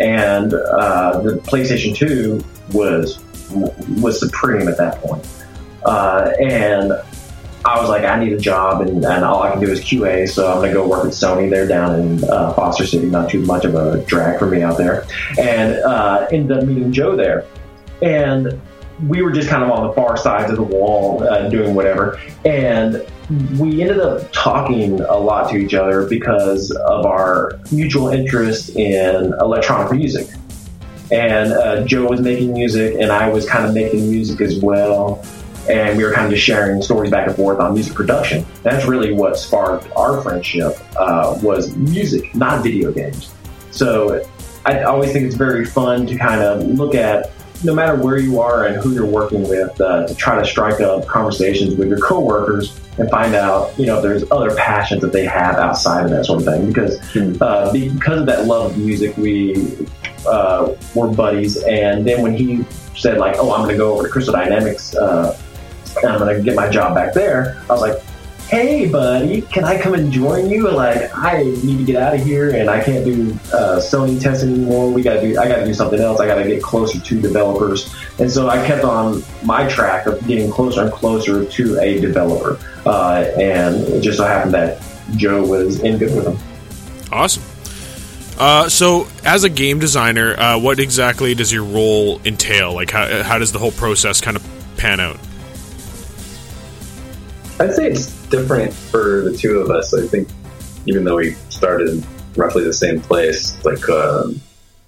[0.00, 3.22] and uh, the PlayStation 2 was
[4.00, 5.26] was supreme at that point.
[5.84, 6.92] Uh, and
[7.64, 10.28] I was like, I need a job, and, and, all I can do is QA,
[10.28, 11.50] so I'm to go work at Sony.
[11.50, 14.78] They're down in uh, Foster City, not too much of a drag for me out
[14.78, 15.06] there.
[15.38, 17.46] And uh, ended up meeting Joe there.
[18.00, 18.60] And
[19.06, 22.20] we were just kind of on the far sides of the wall uh, doing whatever.
[22.44, 23.06] And
[23.58, 29.34] we ended up talking a lot to each other because of our mutual interest in
[29.40, 30.28] electronic music.
[31.10, 35.24] And uh, Joe was making music, and I was kind of making music as well.
[35.68, 38.46] And we were kind of just sharing stories back and forth on music production.
[38.62, 43.34] That's really what sparked our friendship uh, was music, not video games.
[43.70, 44.26] So
[44.64, 47.30] I always think it's very fun to kind of look at
[47.64, 50.80] no matter where you are and who you're working with, uh, to try to strike
[50.80, 55.12] up conversations with your coworkers and find out, you know, if there's other passions that
[55.12, 56.66] they have outside of that sort of thing.
[56.66, 57.36] Because hmm.
[57.40, 59.76] uh, because of that love of music, we
[60.26, 61.56] uh, were buddies.
[61.64, 62.64] And then when he
[62.96, 65.38] said like, "Oh, I'm going to go over to Crystal Dynamics," uh,
[66.02, 68.02] and I'm going to get my job back there, I was like,
[68.48, 70.70] hey buddy can i come and join you?
[70.70, 74.42] Like i need to get out of here and i can't do uh, sony tests
[74.42, 74.90] anymore.
[74.90, 76.20] We gotta do i gotta do something else.
[76.20, 77.94] I gotta get closer to developers.
[78.18, 82.58] And so i kept on my track of getting closer and closer to a developer.
[82.86, 84.82] Uh, and it just so happened that
[85.16, 86.38] joe was in good with them
[87.12, 87.42] awesome.
[88.38, 92.72] Uh, so, as a game designer, uh, what exactly does your role entail?
[92.72, 95.18] Like, how, how does the whole process kind of pan out?
[97.60, 99.92] I'd say it's different for the two of us.
[99.92, 100.28] I think
[100.86, 102.04] even though we started
[102.36, 104.40] roughly the same place, like um,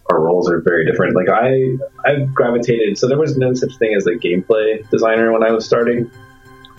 [0.09, 1.17] our roles are very different.
[1.17, 2.97] Like I, I gravitated.
[2.97, 6.11] So there was no such thing as a gameplay designer when I was starting,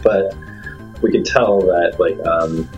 [0.02, 0.34] but
[1.02, 2.70] we could tell that like um,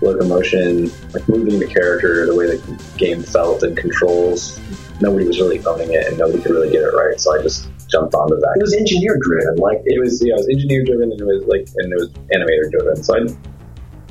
[0.00, 4.58] locomotion, like moving the character, the way the game felt and controls,
[5.00, 7.20] nobody was really owning it, and nobody could really get it right.
[7.20, 8.54] So I just jumped onto that.
[8.56, 10.22] It was engineer driven, like it was.
[10.24, 13.02] Yeah, it was engineer driven, and it was like, and it was animator driven.
[13.02, 13.26] So I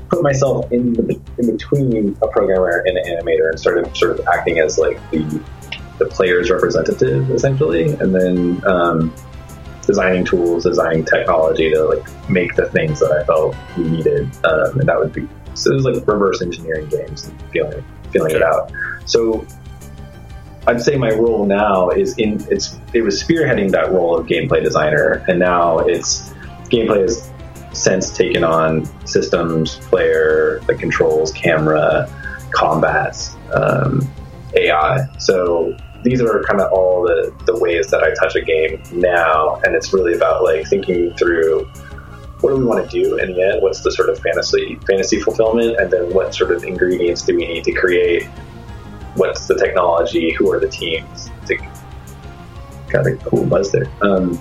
[0.09, 4.27] put myself in the in between a programmer and an animator, and started sort of
[4.27, 5.41] acting as like the
[5.99, 8.65] the player's representative, essentially, and then.
[8.65, 9.13] Um,
[9.85, 14.79] designing tools, designing technology to like make the things that I felt we needed, um,
[14.79, 18.41] and that would be so it was like reverse engineering games and feeling feeling it
[18.41, 18.71] out.
[19.05, 19.45] So
[20.65, 24.63] I'd say my role now is in it's it was spearheading that role of gameplay
[24.63, 26.33] designer, and now it's
[26.69, 27.29] gameplay has
[27.73, 32.07] since taken on systems, player, the controls, camera,
[32.51, 34.07] combats, um,
[34.55, 35.05] AI.
[35.17, 39.59] So these are kind of all the, the ways that I touch a game now,
[39.63, 41.65] and it's really about like thinking through
[42.41, 43.61] what do we want to do in the end?
[43.61, 47.47] What's the sort of fantasy fantasy fulfillment, and then what sort of ingredients do we
[47.47, 48.27] need to create?
[49.15, 50.31] What's the technology?
[50.33, 51.29] Who are the teams?
[51.47, 51.57] To,
[52.89, 53.87] got cool buzz there.
[54.01, 54.35] Um,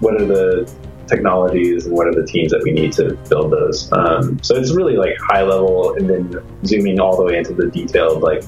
[0.00, 0.72] what are the
[1.06, 3.90] technologies and what are the teams that we need to build those?
[3.92, 7.66] Um, so it's really like high level, and then zooming all the way into the
[7.66, 8.22] detailed.
[8.22, 8.42] Like,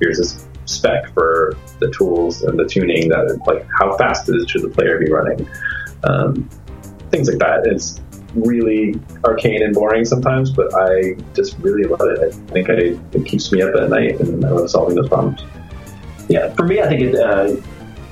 [0.00, 4.62] here's this spec for the tools and the tuning that like how fast is should
[4.62, 5.48] the player be running
[6.04, 6.48] um,
[7.10, 8.00] things like that it's
[8.36, 12.34] really arcane and boring sometimes, but I just really love it.
[12.34, 15.44] I think I, it keeps me up at night, and I love solving those problems.
[16.28, 17.14] Yeah, for me, I think it.
[17.14, 17.56] Uh,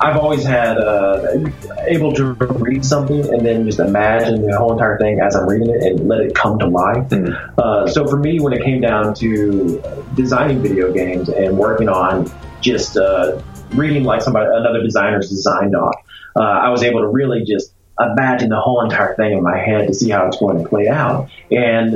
[0.01, 1.39] I've always had uh,
[1.87, 5.71] able to read something and then just imagine the whole entire thing as I'm reading
[5.71, 7.09] it and let it come to life.
[7.11, 7.59] Mm.
[7.59, 9.81] Uh, so for me, when it came down to
[10.15, 15.95] designing video games and working on just uh, reading like somebody another designer's design doc,
[16.37, 19.87] uh, I was able to really just imagine the whole entire thing in my head
[19.87, 21.31] to see how it's going to play out.
[21.51, 21.95] And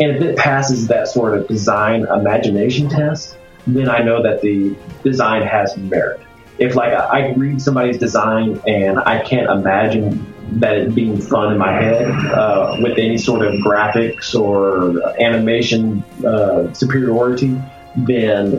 [0.00, 4.76] and if it passes that sort of design imagination test, then I know that the
[5.02, 6.20] design has merit.
[6.58, 11.58] If like I read somebody's design and I can't imagine that it being fun in
[11.58, 17.60] my head uh, with any sort of graphics or animation uh, superiority,
[17.96, 18.54] then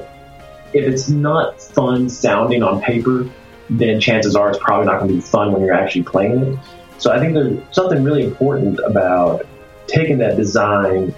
[0.73, 3.27] if it's not fun sounding on paper,
[3.69, 6.59] then chances are it's probably not going to be fun when you're actually playing it.
[6.99, 9.47] So I think there's something really important about
[9.87, 11.13] taking that design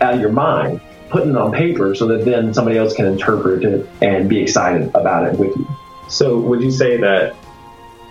[0.00, 0.80] out of your mind,
[1.10, 4.88] putting it on paper so that then somebody else can interpret it and be excited
[4.94, 5.66] about it with you.
[6.08, 7.34] So would you say that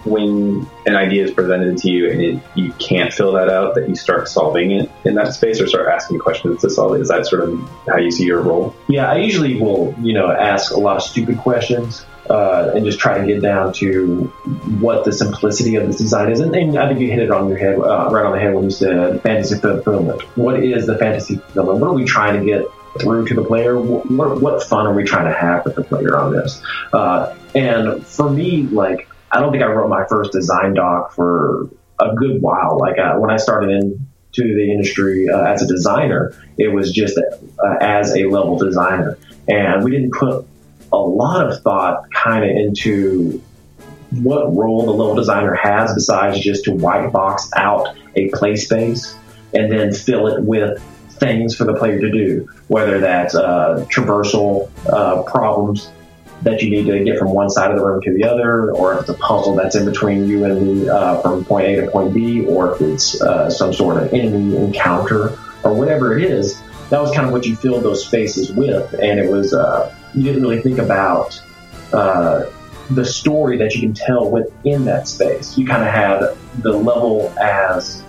[0.03, 3.87] when an idea is presented to you and it, you can't fill that out, that
[3.87, 7.01] you start solving it in that space or start asking questions to solve it?
[7.01, 8.75] Is that sort of how you see your role?
[8.87, 12.97] Yeah, I usually will, you know, ask a lot of stupid questions uh, and just
[12.97, 14.23] try to get down to
[14.79, 16.39] what the simplicity of this design is.
[16.39, 18.53] And, and I think you hit it on your head, uh, right on the head
[18.55, 20.21] when you said fantasy fulfillment.
[20.37, 21.79] What is the fantasy fulfillment?
[21.79, 22.65] What are we trying to get
[23.01, 23.77] through to the player?
[23.77, 26.61] What, what fun are we trying to have with the player on this?
[26.93, 31.69] Uh, and for me, like, I don't think I wrote my first design doc for
[31.99, 32.79] a good while.
[32.79, 37.17] Like uh, when I started into the industry uh, as a designer, it was just
[37.17, 39.17] uh, as a level designer,
[39.47, 40.45] and we didn't put
[40.91, 43.41] a lot of thought kind of into
[44.11, 49.15] what role the level designer has besides just to white box out a play space
[49.53, 54.69] and then fill it with things for the player to do, whether that's uh, traversal
[54.91, 55.91] uh, problems
[56.41, 58.95] that you need to get from one side of the room to the other, or
[58.95, 61.91] if it's a puzzle that's in between you and the uh, from point A to
[61.91, 66.59] point B, or if it's uh, some sort of enemy encounter or whatever it is.
[66.89, 70.23] That was kind of what you filled those spaces with, and it was uh, you
[70.23, 71.41] didn't really think about
[71.93, 72.45] uh,
[72.89, 75.57] the story that you can tell within that space.
[75.57, 78.01] You kind of had the level as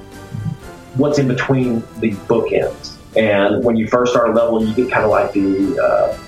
[0.94, 2.96] what's in between the bookends.
[3.16, 6.18] And when you first start a level, you get kind of like the uh,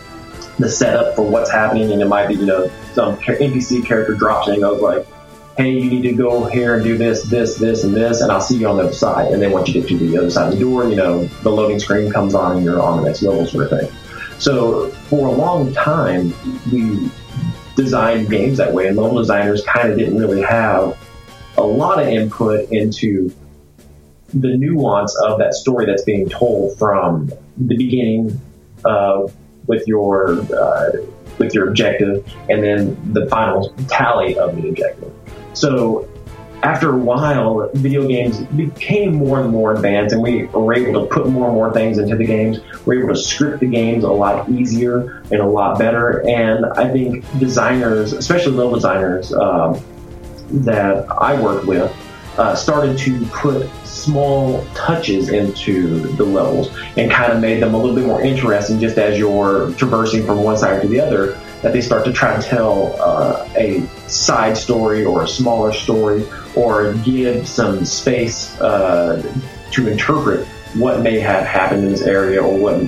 [0.59, 4.49] the setup for what's happening, and it might be you know some NPC character drops
[4.49, 5.07] in and goes like,
[5.57, 8.41] "Hey, you need to go here and do this, this, this, and this, and I'll
[8.41, 10.53] see you on the other side." And then once you get to the other side
[10.53, 13.23] of the door, you know the loading screen comes on and you're on the next
[13.23, 13.91] level, sort of thing.
[14.39, 16.35] So for a long time,
[16.73, 17.11] we
[17.77, 20.97] designed games that way, and level designers kind of didn't really have
[21.57, 23.33] a lot of input into
[24.33, 28.41] the nuance of that story that's being told from the beginning
[28.85, 29.27] uh,
[29.67, 30.91] with your uh,
[31.39, 35.13] with your objective, and then the final tally of the objective.
[35.53, 36.09] So
[36.65, 41.15] after a while, video games became more and more advanced, and we were able to
[41.15, 42.59] put more and more things into the games.
[42.87, 46.27] We are able to script the games a lot easier and a lot better.
[46.27, 49.79] And I think designers, especially level designers um,
[50.65, 51.95] that I worked with,
[52.39, 57.77] uh, started to put small touches into the levels and kind of made them a
[57.77, 61.73] little bit more interesting just as you're traversing from one side to the other that
[61.73, 66.93] they start to try to tell uh, a side story or a smaller story or
[66.97, 69.23] give some space uh,
[69.71, 72.83] to interpret what may have happened in this area or what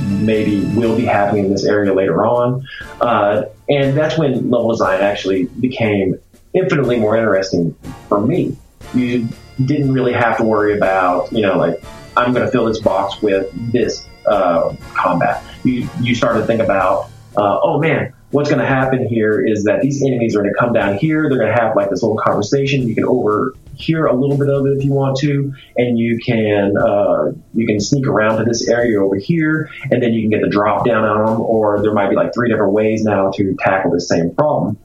[0.00, 2.64] maybe will be happening in this area later on.
[3.00, 6.16] Uh, and that's when level design actually became
[6.54, 7.74] infinitely more interesting
[8.08, 8.56] for me.
[8.94, 9.26] You
[9.64, 11.82] didn't really have to worry about, you know, like,
[12.16, 15.42] I'm going to fill this box with this uh, combat.
[15.64, 19.64] You, you start to think about, uh, oh man, what's going to happen here is
[19.64, 21.28] that these enemies are going to come down here.
[21.28, 22.86] They're going to have like this little conversation.
[22.86, 26.76] You can overhear a little bit of it if you want to, and you can
[26.76, 30.42] uh, you can sneak around to this area over here, and then you can get
[30.42, 31.40] the drop down on them.
[31.40, 34.78] Or there might be like three different ways now to tackle the same problem.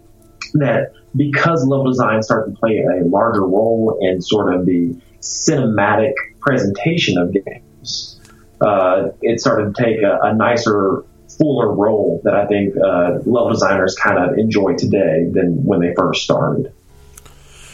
[0.55, 6.13] That because level design started to play a larger role in sort of the cinematic
[6.39, 8.19] presentation of games,
[8.61, 11.03] uh, it started to take a, a nicer
[11.38, 15.93] fuller role that I think uh, level designers kind of enjoy today than when they
[15.95, 16.71] first started.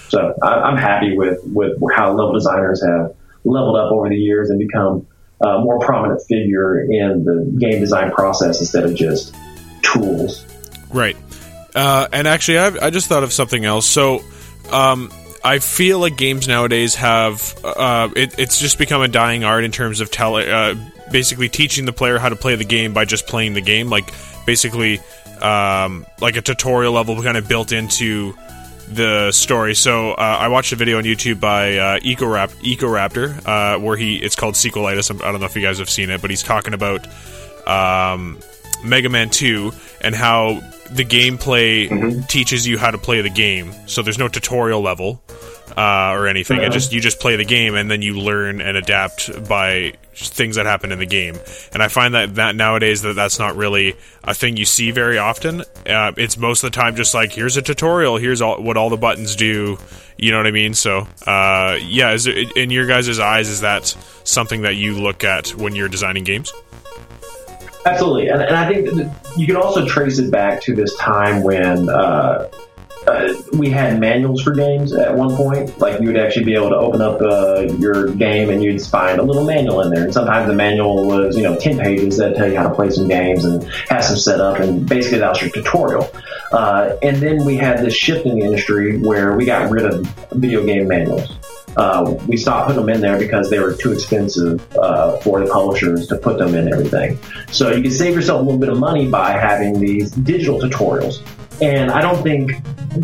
[0.09, 4.49] So I, am happy with, with how level designers have leveled up over the years
[4.49, 5.07] and become
[5.41, 9.33] a more prominent figure in the game design process instead of just
[9.81, 10.45] tools.
[10.89, 11.17] Right.
[11.73, 13.85] Uh, and actually, I've, i just thought of something else.
[13.85, 14.21] So,
[14.71, 15.11] um,
[15.43, 19.71] I feel like games nowadays have uh, it, it's just become a dying art in
[19.71, 20.75] terms of tell, uh,
[21.11, 24.11] basically teaching the player how to play the game by just playing the game, like
[24.45, 24.99] basically
[25.41, 28.33] um, like a tutorial level kind of built into
[28.87, 29.73] the story.
[29.73, 34.17] So uh, I watched a video on YouTube by uh, Ecorap- Egoraptor uh, where he
[34.17, 35.11] it's called Sequelitis.
[35.23, 37.07] I don't know if you guys have seen it, but he's talking about
[37.67, 38.39] um,
[38.83, 42.21] Mega Man Two and how the gameplay mm-hmm.
[42.23, 43.73] teaches you how to play the game.
[43.87, 45.23] So there's no tutorial level
[45.77, 46.61] uh, or anything.
[46.61, 50.55] It just you just play the game and then you learn and adapt by things
[50.57, 51.37] that happen in the game.
[51.73, 55.17] And I find that that nowadays that that's not really a thing you see very
[55.17, 55.61] often.
[55.85, 58.89] Uh, it's most of the time just like here's a tutorial, here's all what all
[58.89, 59.77] the buttons do.
[60.17, 60.73] You know what I mean?
[60.73, 63.85] So uh, yeah, is it, in your guys' eyes, is that
[64.23, 66.53] something that you look at when you're designing games?
[67.83, 71.89] Absolutely, and, and I think you can also trace it back to this time when
[71.89, 72.47] uh,
[73.07, 75.77] uh, we had manuals for games at one point.
[75.79, 79.19] Like you would actually be able to open up uh, your game and you'd find
[79.19, 80.03] a little manual in there.
[80.03, 82.89] And sometimes the manual was, you know, 10 pages that tell you how to play
[82.91, 84.59] some games and have some setup.
[84.59, 86.11] And basically that was your tutorial.
[86.51, 90.05] Uh, and then we had this shift in the industry where we got rid of
[90.33, 91.37] video game manuals.
[91.77, 95.49] Uh, we stopped putting them in there because they were too expensive uh, for the
[95.49, 97.17] publishers to put them in everything.
[97.49, 101.23] So you can save yourself a little bit of money by having these digital tutorials.
[101.61, 102.51] And I don't think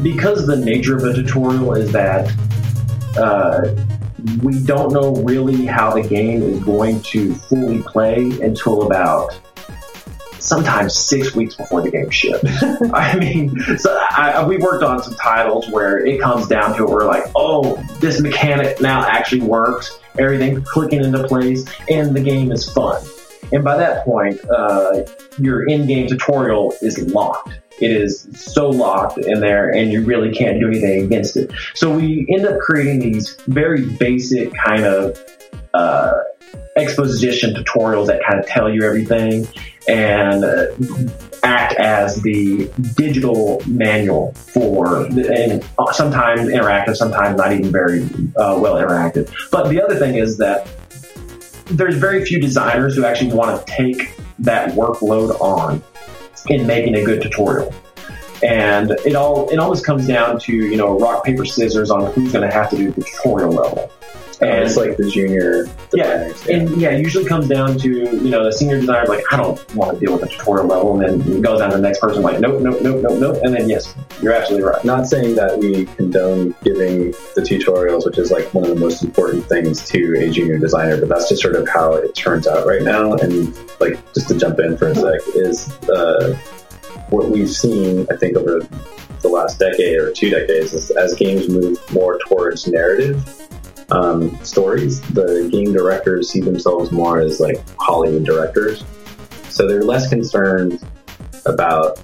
[0.02, 2.32] because the nature of a tutorial is that
[3.18, 3.74] uh,
[4.42, 9.40] we don't know really how the game is going to fully play until about
[10.40, 12.44] sometimes six weeks before the game ships.
[12.94, 16.90] I mean, so I, we worked on some titles where it comes down to it.
[16.90, 20.00] We're like, oh, this mechanic now actually works.
[20.18, 23.04] Everything's clicking into place, and the game is fun.
[23.52, 25.04] And by that point, uh,
[25.38, 27.60] your in-game tutorial is locked.
[27.80, 31.52] It is so locked in there and you really can't do anything against it.
[31.76, 35.20] So we end up creating these very basic kind of
[35.74, 36.12] uh,
[36.76, 39.48] exposition tutorials that kind of tell you everything
[39.88, 40.68] and uh,
[41.44, 48.04] act as the digital manual for and sometimes interactive sometimes not even very
[48.38, 50.68] uh, well interactive but the other thing is that
[51.66, 55.82] there's very few designers who actually want to take that workload on
[56.50, 57.74] in making a good tutorial.
[58.44, 62.32] And it all it always comes down to you know rock paper scissors on who's
[62.32, 63.92] going to have to do the tutorial level.
[64.40, 66.46] And it's like the junior designers.
[66.46, 69.76] Yeah, and yeah, usually comes down to, you know, the senior designer, like, I don't
[69.76, 71.02] want to deal with the tutorial level.
[71.02, 73.38] And then it goes down to the next person, like, nope, nope, nope, nope, nope.
[73.44, 74.84] And then, yes, you're absolutely right.
[74.86, 79.04] Not saying that we condone giving the tutorials, which is like one of the most
[79.04, 82.68] important things to a junior designer, but that's just sort of how it turns out
[82.68, 83.14] right now.
[83.14, 86.38] And like, just to jump in for a sec, is uh,
[87.10, 88.60] what we've seen, I think, over
[89.22, 93.47] the last decade or two decades, is as games move more towards narrative
[93.90, 98.84] um, stories, the game directors see themselves more as like Hollywood directors.
[99.50, 100.84] So they're less concerned
[101.46, 102.00] about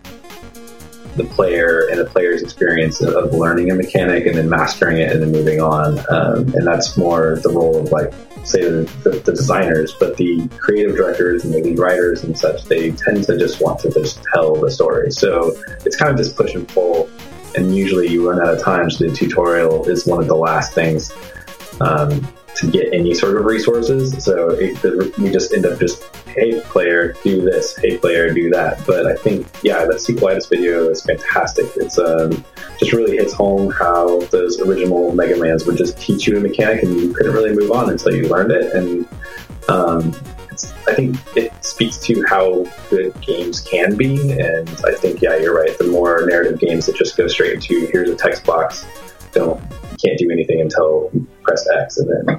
[1.15, 5.21] the player and the player's experience of learning a mechanic and then mastering it and
[5.21, 5.99] then moving on.
[6.09, 8.13] Um, and that's more the role of like
[8.43, 12.63] say the, the, the, designers, but the creative directors and the lead writers and such,
[12.65, 15.11] they tend to just want to just tell the story.
[15.11, 15.55] So
[15.85, 17.09] it's kind of just push and pull.
[17.55, 18.89] And usually you run out of time.
[18.89, 21.13] So the tutorial is one of the last things
[21.81, 24.23] um, to get any sort of resources.
[24.23, 24.81] So it,
[25.17, 27.75] we just end up just, hey player, do this.
[27.75, 28.85] Hey player, do that.
[28.85, 31.65] But I think, yeah, that sequelitis video is fantastic.
[31.75, 32.43] It's um,
[32.77, 36.83] just really hits home how those original Mega Mans would just teach you a mechanic
[36.83, 38.73] and you couldn't really move on until you learned it.
[38.73, 39.07] And
[39.67, 40.13] um,
[40.87, 44.33] I think it speaks to how good games can be.
[44.33, 45.75] And I think, yeah, you're right.
[45.77, 48.85] The more narrative games that just go straight into here's a text box,
[49.31, 49.61] don't
[50.03, 52.35] can't do anything until you press X, and then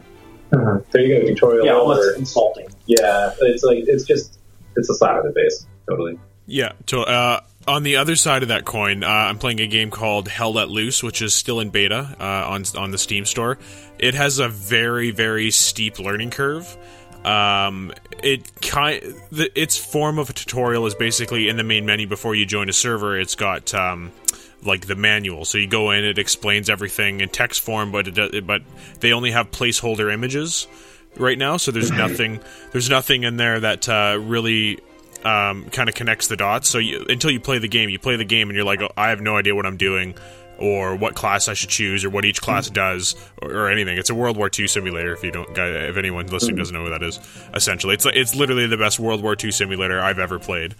[0.52, 0.80] uh-huh.
[0.90, 1.66] there you go, tutorial.
[1.66, 2.68] Yeah, almost insulting.
[2.86, 4.38] Yeah, it's like it's just
[4.76, 6.18] it's a slap in the face, totally.
[6.46, 6.72] Yeah.
[6.86, 10.28] To, uh, on the other side of that coin, uh, I'm playing a game called
[10.28, 13.58] Hell Let Loose, which is still in beta uh, on on the Steam store.
[13.98, 16.76] It has a very very steep learning curve.
[17.24, 19.02] Um, it kind
[19.32, 22.68] the, its form of a tutorial is basically in the main menu before you join
[22.68, 23.18] a server.
[23.18, 24.12] It's got um,
[24.64, 25.44] like the manual.
[25.44, 28.62] So you go in, it explains everything in text form, but it does, but
[29.00, 30.66] they only have placeholder images
[31.16, 31.56] right now.
[31.56, 32.40] So there's nothing
[32.72, 34.80] there's nothing in there that uh, really
[35.24, 36.68] um, kind of connects the dots.
[36.68, 38.92] So you, until you play the game, you play the game and you're like, oh,
[38.96, 40.14] I have no idea what I'm doing.
[40.56, 43.98] Or what class I should choose, or what each class does, or, or anything.
[43.98, 45.12] It's a World War II simulator.
[45.12, 47.18] If you don't, if anyone listening doesn't know what that is,
[47.52, 50.76] essentially, it's it's literally the best World War II simulator I've ever played.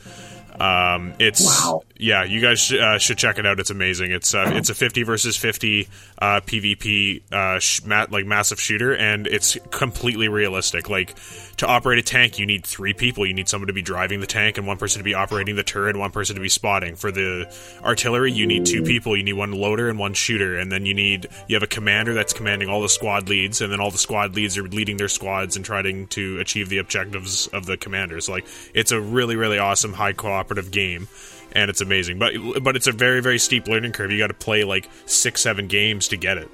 [0.60, 1.82] Um, it's wow.
[1.96, 3.58] yeah, you guys sh- uh, should check it out.
[3.58, 4.12] It's amazing.
[4.12, 5.88] It's uh, it's a fifty versus fifty
[6.18, 10.88] uh, PvP uh, sh- mat- like massive shooter, and it's completely realistic.
[10.88, 11.16] Like
[11.56, 13.26] to operate a tank, you need three people.
[13.26, 15.64] You need someone to be driving the tank, and one person to be operating the
[15.64, 16.94] turret, and one person to be spotting.
[16.94, 17.52] For the
[17.82, 19.16] artillery, you need two people.
[19.16, 22.14] You need one loader and one shooter, and then you need you have a commander
[22.14, 25.08] that's commanding all the squad leads, and then all the squad leads are leading their
[25.08, 28.28] squads and trying to achieve the objectives of the commanders.
[28.28, 31.08] Like it's a really really awesome high co cooperative game
[31.52, 32.18] and it's amazing.
[32.18, 34.10] But but it's a very very steep learning curve.
[34.10, 36.48] You got to play like six seven games to get it,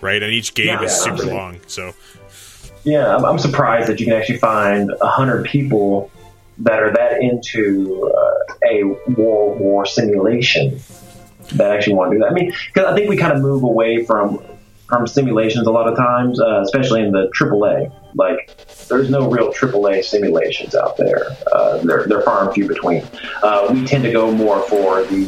[0.00, 0.22] right?
[0.22, 1.58] And each game yeah, is super long.
[1.66, 1.94] So
[2.84, 6.10] yeah, I'm, I'm, surprised that you can actually find a hundred people
[6.58, 10.80] that are that into uh, a World War simulation
[11.54, 12.30] that actually want to do that.
[12.30, 14.42] I mean, because I think we kind of move away from
[14.88, 17.92] from simulations a lot of times, uh, especially in the AAA.
[18.18, 18.50] Like,
[18.88, 21.26] there's no real AAA simulations out there.
[21.52, 23.06] Uh, they're, they're far and few between.
[23.42, 25.24] Uh, we tend to go more for the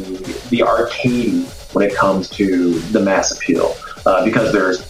[0.49, 3.75] the arcade when it comes to the mass appeal
[4.05, 4.81] uh, because there's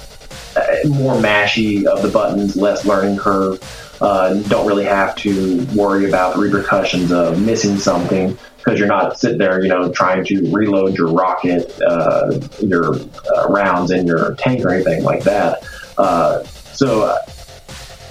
[0.56, 3.62] uh, more mashy of the buttons, less learning curve.
[4.02, 9.20] Uh, don't really have to worry about the repercussions of missing something because you're not
[9.20, 12.94] sitting there, you know, trying to reload your rocket, uh, your
[13.48, 15.64] rounds in your tank or anything like that.
[16.74, 17.16] So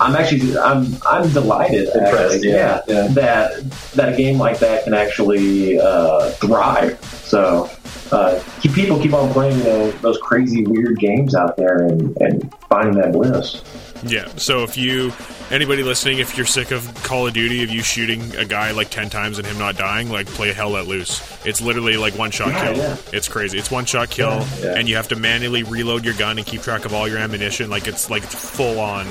[0.00, 4.94] I'm actually I'm I'm delighted actually, yeah, yeah, that that a game like that can
[4.94, 6.98] actually uh, thrive.
[7.04, 7.70] So
[8.10, 12.16] uh, keep people keep on playing you know, those crazy weird games out there and,
[12.16, 13.62] and finding that bliss.
[14.02, 14.28] Yeah.
[14.36, 15.12] So if you
[15.50, 18.88] anybody listening, if you're sick of Call of Duty, of you shooting a guy like
[18.90, 21.20] ten times and him not dying, like play Hell Let Loose.
[21.44, 22.76] It's literally like one shot yeah, kill.
[22.76, 22.96] Yeah.
[23.12, 23.58] It's crazy.
[23.58, 26.62] It's one shot kill, yeah, and you have to manually reload your gun and keep
[26.62, 27.68] track of all your ammunition.
[27.68, 29.06] Like it's like full on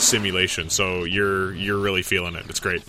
[0.00, 0.70] simulation.
[0.70, 2.44] So you're you're really feeling it.
[2.48, 2.82] It's great.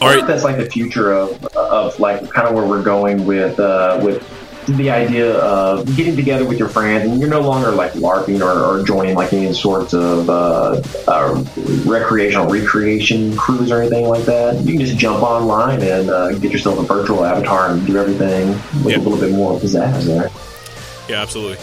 [0.00, 0.26] All right.
[0.26, 4.22] That's like the future of of like kind of where we're going with uh, with
[4.66, 8.80] the idea of getting together with your friends and you're no longer like LARPing or,
[8.80, 11.44] or joining like any sorts of uh, uh,
[11.84, 14.58] recreational recreation crews or anything like that.
[14.64, 18.48] You can just jump online and uh, get yourself a virtual avatar and do everything
[18.84, 20.30] with a little bit more pizzazz there.
[21.08, 21.58] Yeah, absolutely.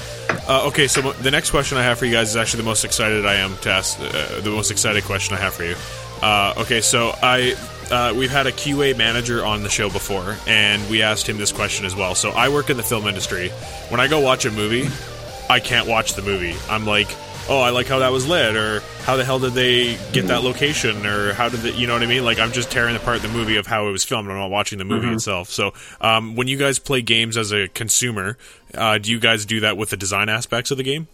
[0.48, 2.84] Uh, okay, so the next question I have for you guys is actually the most
[2.84, 4.00] excited I am to ask.
[4.00, 5.76] Uh, the most excited question I have for you.
[6.22, 7.56] Uh, okay, so I
[7.92, 11.52] uh, we've had a QA manager on the show before, and we asked him this
[11.52, 12.16] question as well.
[12.16, 13.50] So I work in the film industry.
[13.90, 14.88] When I go watch a movie,
[15.50, 16.56] I can't watch the movie.
[16.70, 17.08] I'm like,
[17.50, 20.44] oh, I like how that was lit, or how the hell did they get that
[20.44, 22.24] location, or how did they, you know what I mean?
[22.24, 24.30] Like, I'm just tearing apart the movie of how it was filmed.
[24.30, 25.16] I'm not watching the movie mm-hmm.
[25.16, 25.50] itself.
[25.50, 28.38] So, um, when you guys play games as a consumer,
[28.76, 31.08] uh, do you guys do that with the design aspects of the game?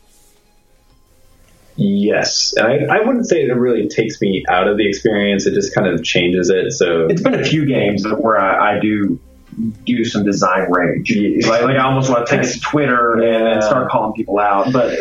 [1.76, 5.46] Yes, and I, I wouldn't say it really takes me out of the experience.
[5.46, 6.72] It just kind of changes it.
[6.72, 9.20] So it's been a few games where I, I do
[9.86, 11.16] do some design rage.
[11.48, 13.54] Like, like I almost want to take it to Twitter yeah.
[13.54, 14.74] and start calling people out.
[14.74, 14.98] But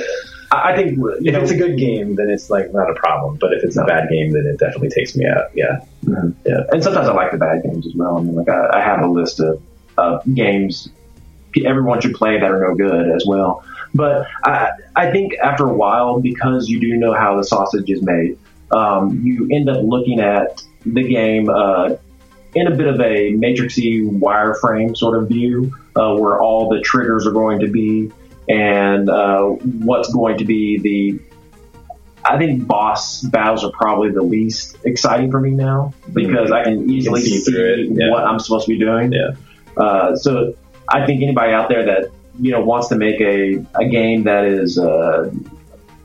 [0.50, 3.38] I think if know, it's a good game, then it's like not a problem.
[3.40, 3.84] But if it's no.
[3.84, 5.50] a bad game, then it definitely takes me out.
[5.54, 6.30] Yeah, mm-hmm.
[6.44, 6.60] yeah.
[6.70, 8.18] And sometimes I like the bad games as well.
[8.18, 9.62] I mean, like I, I have a list of
[9.96, 10.90] uh, games
[11.64, 13.64] everyone should play that are no good as well.
[13.94, 18.02] But I, I think after a while, because you do know how the sausage is
[18.02, 18.38] made,
[18.70, 21.96] um, you end up looking at the game uh,
[22.54, 27.26] in a bit of a matrixy wireframe sort of view, uh, where all the triggers
[27.26, 28.10] are going to be
[28.48, 31.20] and uh, what's going to be the.
[32.24, 36.54] I think boss battles are probably the least exciting for me now because mm-hmm.
[36.54, 38.10] I can easily can see, see yeah.
[38.10, 39.12] what I'm supposed to be doing.
[39.12, 39.36] Yeah.
[39.76, 40.56] Uh, so
[40.88, 42.10] I think anybody out there that
[42.40, 45.30] you know wants to make a, a game that is uh,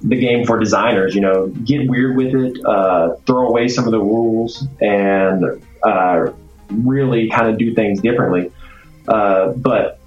[0.04, 3.92] the game for designers, you know, get weird with it, uh, throw away some of
[3.92, 6.32] the rules, and uh,
[6.70, 8.52] really kind of do things differently.
[9.08, 10.00] Uh, but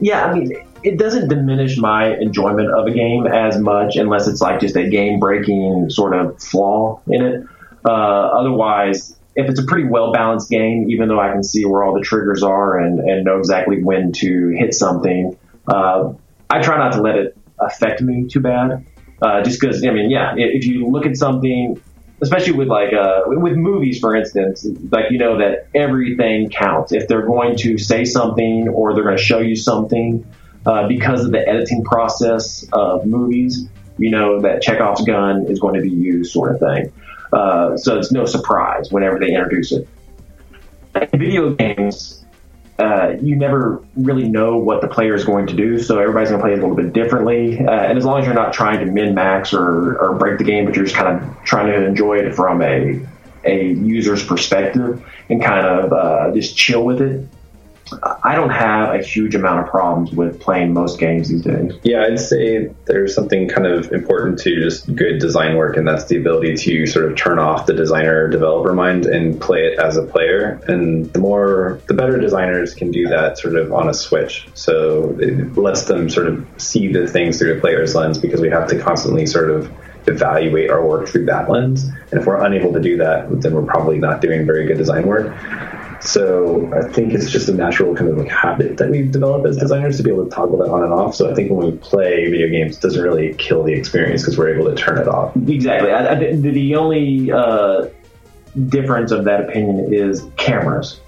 [0.00, 0.52] yeah, I mean,
[0.82, 4.88] it doesn't diminish my enjoyment of a game as much unless it's like just a
[4.88, 7.44] game breaking sort of flaw in it.
[7.84, 11.84] Uh, otherwise, if it's a pretty well balanced game, even though I can see where
[11.84, 15.36] all the triggers are and, and know exactly when to hit something,
[15.68, 16.14] uh,
[16.48, 18.86] I try not to let it affect me too bad.
[19.20, 21.80] Uh, just because, I mean, yeah, if you look at something,
[22.22, 26.92] especially with like uh, with movies, for instance, like you know that everything counts.
[26.92, 30.26] If they're going to say something or they're going to show you something,
[30.64, 33.68] uh, because of the editing process of movies,
[33.98, 36.92] you know that Chekhov's gun is going to be used, sort of thing.
[37.32, 39.88] Uh, so it's no surprise whenever they introduce it.
[41.12, 42.24] In video games,
[42.78, 46.40] uh, you never really know what the player is going to do, so everybody's going
[46.40, 47.58] to play a little bit differently.
[47.58, 50.44] Uh, and as long as you're not trying to min max or, or break the
[50.44, 53.00] game, but you're just kind of trying to enjoy it from a
[53.44, 57.26] a user's perspective and kind of uh, just chill with it,
[58.02, 61.72] I don't have a huge amount of problems with playing most games these days.
[61.84, 66.06] Yeah, I'd say there's something kind of important to just good design work, and that's
[66.06, 69.96] the ability to sort of turn off the designer developer mind and play it as
[69.96, 70.60] a player.
[70.66, 74.48] And the more, the better designers can do that sort of on a switch.
[74.54, 78.50] So it lets them sort of see the things through a player's lens because we
[78.50, 79.72] have to constantly sort of
[80.08, 81.84] evaluate our work through that lens.
[81.84, 85.06] And if we're unable to do that, then we're probably not doing very good design
[85.06, 85.36] work.
[86.06, 89.56] So I think it's just a natural kind of like habit that we've developed as
[89.56, 91.14] designers to be able to toggle that on and off.
[91.14, 94.38] So I think when we play video games, it doesn't really kill the experience because
[94.38, 95.34] we're able to turn it off.
[95.36, 95.90] Exactly.
[95.90, 97.88] I, I, the only uh,
[98.68, 101.00] difference of that opinion is cameras.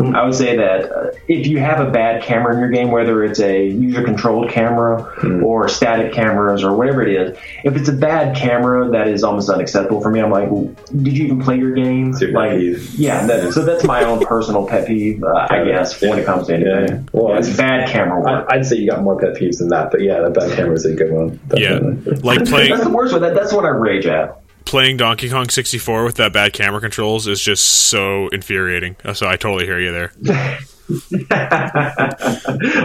[0.00, 3.22] I would say that uh, if you have a bad camera in your game, whether
[3.24, 5.42] it's a user controlled camera mm.
[5.42, 9.48] or static cameras or whatever it is, if it's a bad camera that is almost
[9.48, 12.12] unacceptable for me, I'm like, well, did you even play your game?
[12.12, 12.58] Like,
[12.94, 16.10] yeah, that, so that's my own personal pet peeve, uh, I guess, yeah.
[16.10, 16.96] when it comes to anything.
[16.96, 17.02] Yeah.
[17.12, 18.46] Well, yeah, it's bad camera work.
[18.50, 20.84] I'd say you got more pet peeves than that, but yeah, that bad camera is
[20.84, 21.38] a good one.
[21.48, 22.12] Definitely.
[22.12, 22.70] Yeah, like playing.
[22.70, 23.22] that's the worst one.
[23.22, 27.26] That, that's what I rage at playing Donkey Kong 64 with that bad camera controls
[27.26, 28.96] is just so infuriating.
[29.14, 30.12] So I totally hear you there.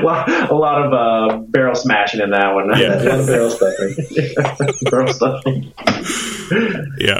[0.03, 2.69] well, a lot of uh, barrel smashing in that one.
[2.77, 3.95] Yeah, a lot of barrel stuffing.
[4.91, 5.73] barrel stuffing.
[6.99, 7.19] Yeah.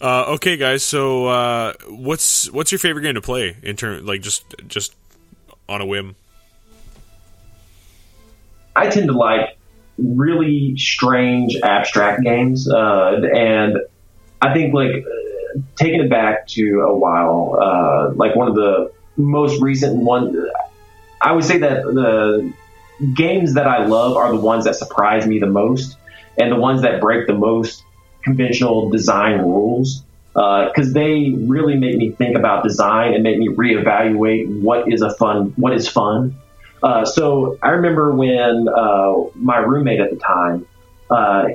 [0.00, 0.82] Uh, okay, guys.
[0.82, 4.06] So, uh, what's what's your favorite game to play in turn?
[4.06, 4.94] Like just just
[5.68, 6.16] on a whim.
[8.76, 9.57] I tend to like
[9.98, 13.78] really strange abstract games, uh, and
[14.40, 15.04] I think like
[15.76, 20.36] taking it back to a while, uh, like one of the most recent ones,
[21.20, 22.52] I would say that the
[23.14, 25.96] games that I love are the ones that surprise me the most,
[26.38, 27.82] and the ones that break the most
[28.22, 33.48] conventional design rules because uh, they really make me think about design and make me
[33.48, 36.36] reevaluate what is a fun, what is fun,
[36.82, 40.66] uh, so I remember when uh, my roommate at the time,
[41.10, 41.48] uh,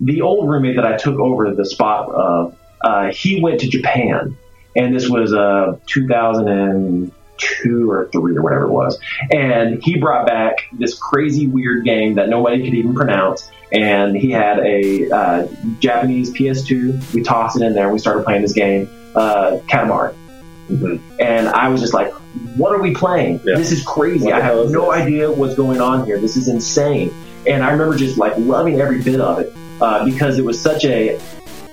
[0.00, 4.36] the old roommate that I took over the spot of, uh, he went to Japan,
[4.76, 8.98] and this was uh, 2002 or three or whatever it was,
[9.32, 14.30] and he brought back this crazy weird game that nobody could even pronounce, and he
[14.30, 15.48] had a uh,
[15.80, 17.12] Japanese PS2.
[17.12, 20.14] We tossed it in there, and we started playing this game, uh, Katamari.
[20.68, 21.20] Mm-hmm.
[21.20, 22.12] And I was just like,
[22.56, 23.40] what are we playing?
[23.44, 23.56] Yeah.
[23.56, 24.32] This is crazy.
[24.32, 25.02] I have no this?
[25.02, 26.18] idea what's going on here.
[26.18, 27.12] This is insane.
[27.46, 30.84] And I remember just like loving every bit of it uh, because it was such
[30.84, 31.18] a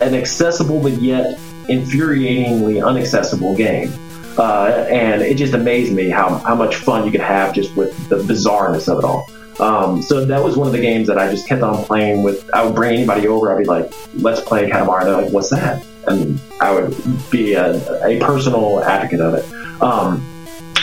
[0.01, 1.37] an accessible but yet
[1.67, 3.91] infuriatingly unaccessible game.
[4.37, 8.09] Uh, and it just amazed me how, how much fun you could have just with
[8.09, 9.29] the bizarreness of it all.
[9.59, 12.49] Um, so that was one of the games that I just kept on playing with.
[12.53, 13.53] I would bring anybody over.
[13.53, 15.05] I'd be like, let's play Katamari.
[15.05, 15.85] They're like, what's that?
[16.07, 16.93] And I would
[17.31, 19.81] be a, a personal advocate of it.
[19.81, 20.25] Um,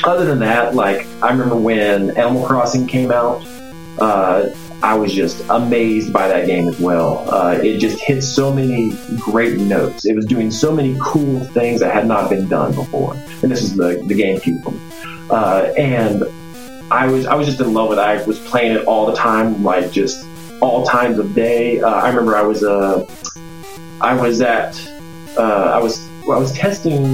[0.05, 3.47] other than that, like I remember when Animal Crossing came out,
[3.99, 4.49] uh,
[4.83, 7.25] I was just amazed by that game as well.
[7.33, 10.05] Uh, it just hit so many great notes.
[10.05, 13.15] It was doing so many cool things that had not been done before.
[13.43, 14.63] And this is the, the GameCube
[15.33, 16.25] uh, and
[16.91, 18.03] I was I was just in love with it.
[18.03, 20.27] I was playing it all the time, like just
[20.61, 21.81] all times of day.
[21.81, 23.07] Uh, I remember I was uh,
[24.01, 24.79] I was at
[25.39, 27.05] uh, I was well, I was testing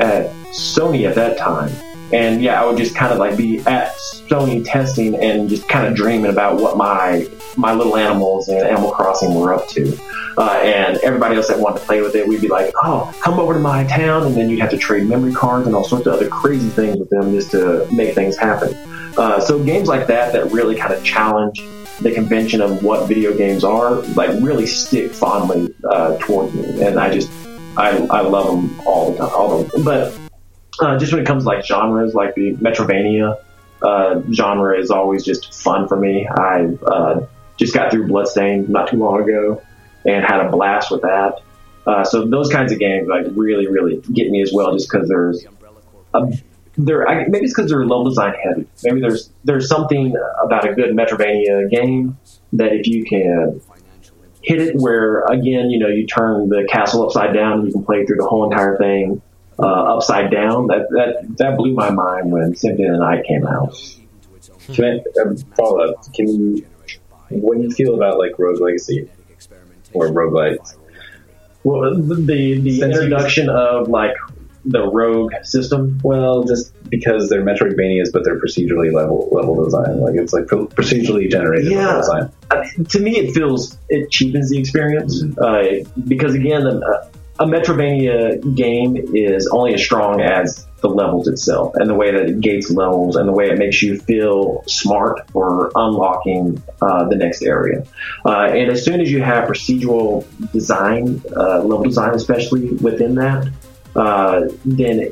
[0.00, 1.70] at Sony at that time,
[2.12, 5.86] and yeah, I would just kind of like be at Sony testing and just kind
[5.86, 9.98] of dreaming about what my my little animals in Animal Crossing were up to.
[10.38, 13.40] Uh, and everybody else that wanted to play with it, we'd be like, "Oh, come
[13.40, 16.06] over to my town," and then you'd have to trade memory cards and all sorts
[16.06, 18.74] of other crazy things with them just to make things happen.
[19.16, 21.64] Uh, so games like that that really kind of challenge
[22.00, 27.00] the convention of what video games are, like really stick fondly uh, towards me, and
[27.00, 27.30] I just
[27.78, 29.30] I, I love them all the time.
[29.32, 29.84] All of them.
[29.84, 30.14] But
[30.80, 33.38] uh, just when it comes to like genres, like the Metroidvania
[33.82, 36.26] uh, genre is always just fun for me.
[36.26, 39.62] I uh, just got through Bloodstained not too long ago
[40.04, 41.40] and had a blast with that.
[41.86, 45.08] Uh, so those kinds of games like really, really get me as well, just because
[45.08, 45.46] there's
[46.14, 46.28] a,
[46.76, 47.08] there.
[47.08, 48.66] I, maybe it's because they're level design heavy.
[48.82, 52.18] Maybe there's there's something about a good Metroidvania game
[52.54, 53.60] that if you can
[54.42, 57.84] hit it where again, you know, you turn the castle upside down and you can
[57.84, 59.22] play through the whole entire thing
[59.58, 60.66] uh, upside down.
[60.68, 63.74] That that that blew my mind when Symphony of the Night came out.
[64.72, 66.12] Can I um, follow up?
[66.14, 66.66] Can you,
[67.30, 69.08] what do you feel about like Rogue Legacy
[69.92, 70.76] or roguelites?
[71.64, 74.14] Well, the the, the Since you- introduction of like
[74.64, 76.00] the rogue system.
[76.02, 80.00] Well, just because they're Metroidvanias, but they're procedurally level level design.
[80.00, 81.86] Like it's like procedurally generated Yeah.
[81.86, 82.32] level design.
[82.50, 87.08] I mean, to me, it feels it cheapens the experience uh, because again, a,
[87.38, 92.28] a Metroidvania game is only as strong as the levels itself and the way that
[92.28, 97.16] it gates levels and the way it makes you feel smart for unlocking uh, the
[97.16, 97.84] next area.
[98.24, 103.50] Uh, and as soon as you have procedural design, uh, level design, especially within that,
[103.94, 105.10] uh, then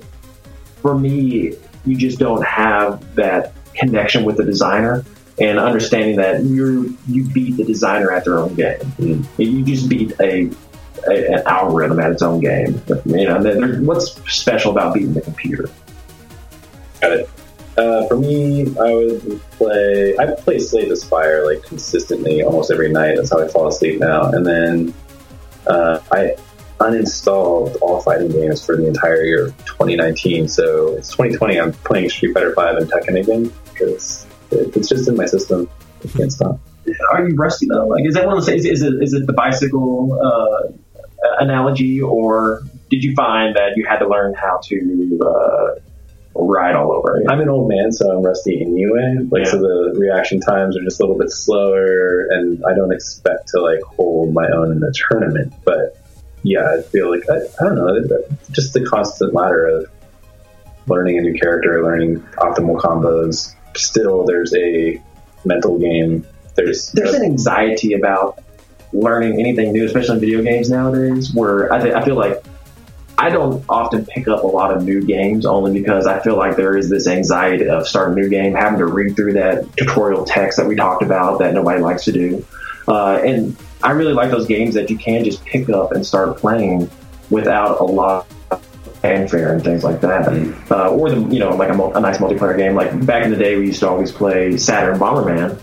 [0.82, 1.54] for me,
[1.86, 5.04] you just don't have that connection with the designer
[5.38, 9.26] and understanding that you you beat the designer at their own game.
[9.36, 10.50] You just beat a,
[11.08, 12.80] a an algorithm at its own game.
[13.04, 15.68] You know, there- what's special about beating the computer?
[17.00, 17.30] Got it.
[17.76, 20.16] Uh, for me, I would play.
[20.16, 23.16] I play Slay the Spire like consistently almost every night.
[23.16, 24.30] That's how I fall asleep now.
[24.30, 24.94] And then
[25.66, 26.36] uh, I
[26.78, 30.48] uninstalled all fighting games for the entire year of 2019.
[30.48, 31.58] So it's 2020.
[31.60, 35.68] I'm playing Street Fighter Five and Tekken again because it, it's just in my system.
[36.04, 36.60] I can't stop.
[37.12, 37.86] Are you rusty though?
[37.88, 40.72] Like, is that one of the is, is it is it the bicycle uh,
[41.38, 45.80] analogy, or did you find that you had to learn how to uh,
[46.34, 47.22] ride all over?
[47.28, 49.16] I'm an old man, so I'm rusty anyway.
[49.30, 53.48] Like, so the reaction times are just a little bit slower, and I don't expect
[53.48, 55.54] to like hold my own in the tournament.
[55.64, 55.96] But
[56.42, 59.90] yeah, I feel like I, I don't know, just the constant ladder of
[60.86, 63.54] learning a new character, learning optimal combos.
[63.76, 65.02] Still, there's a
[65.44, 66.26] mental game.
[66.54, 68.43] There's there's an anxiety about
[68.94, 72.42] learning anything new, especially in video games nowadays, where I, th- I feel like
[73.18, 76.56] I don't often pick up a lot of new games only because I feel like
[76.56, 80.24] there is this anxiety of starting a new game, having to read through that tutorial
[80.24, 82.46] text that we talked about that nobody likes to do.
[82.88, 86.38] Uh, and I really like those games that you can just pick up and start
[86.38, 86.90] playing
[87.30, 88.64] without a lot of
[89.00, 90.28] fanfare and things like that.
[90.70, 92.74] Uh, or the, you know, like a, a nice multiplayer game.
[92.74, 95.58] Like back in the day, we used to always play Saturn Bomberman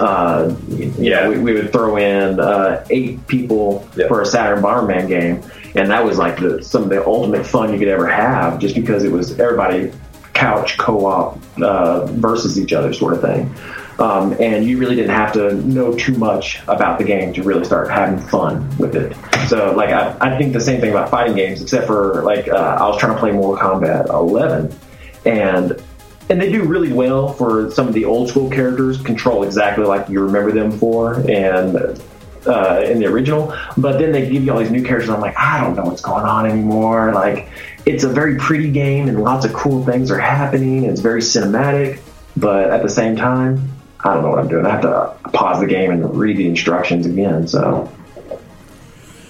[0.00, 0.54] uh,
[0.98, 4.08] yeah, we, we would throw in uh, eight people Yeah.
[4.08, 5.42] for a Saturn Bomberman game,
[5.74, 8.74] and that was like the, some of the ultimate fun you could ever have, just
[8.74, 9.92] because it was everybody
[10.34, 13.52] couch co-op uh, versus each other sort of thing.
[13.98, 17.64] Um, and you really didn't have to know too much about the game to really
[17.64, 19.16] start having fun with it.
[19.48, 22.76] So, like, I, I think the same thing about fighting games, except for like uh,
[22.78, 24.78] I was trying to play Mortal Kombat 11,
[25.24, 25.82] and
[26.28, 30.08] and they do really well for some of the old school characters control exactly like
[30.08, 32.00] you remember them for and
[32.46, 33.54] uh, in the original.
[33.76, 36.02] But then they give you all these new characters i'm like i don't know what's
[36.02, 37.12] going on anymore.
[37.12, 37.48] Like
[37.84, 40.84] it's a very pretty game and lots of cool things are happening.
[40.84, 42.00] It's very cinematic
[42.36, 43.70] but at the same time
[44.00, 44.66] i don't know what i'm doing.
[44.66, 47.90] I have to pause the game and read the instructions again so.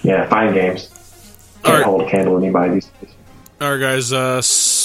[0.03, 0.88] Yeah fine games.
[1.62, 1.84] Can't right.
[1.84, 3.11] hold a candle to anybody these days.
[3.59, 4.42] All right, guys, uh,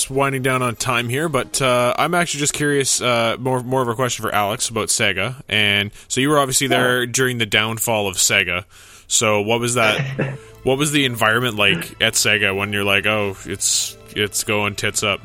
[0.10, 3.02] winding down on time here, but uh, I'm actually just curious.
[3.02, 6.68] Uh, more more of a question for Alex about Sega, and so you were obviously
[6.68, 8.66] there during the downfall of Sega.
[9.08, 9.99] So what was that?
[10.64, 15.04] what was the environment like at Sega when you're like, oh, it's it's going tits
[15.04, 15.22] up?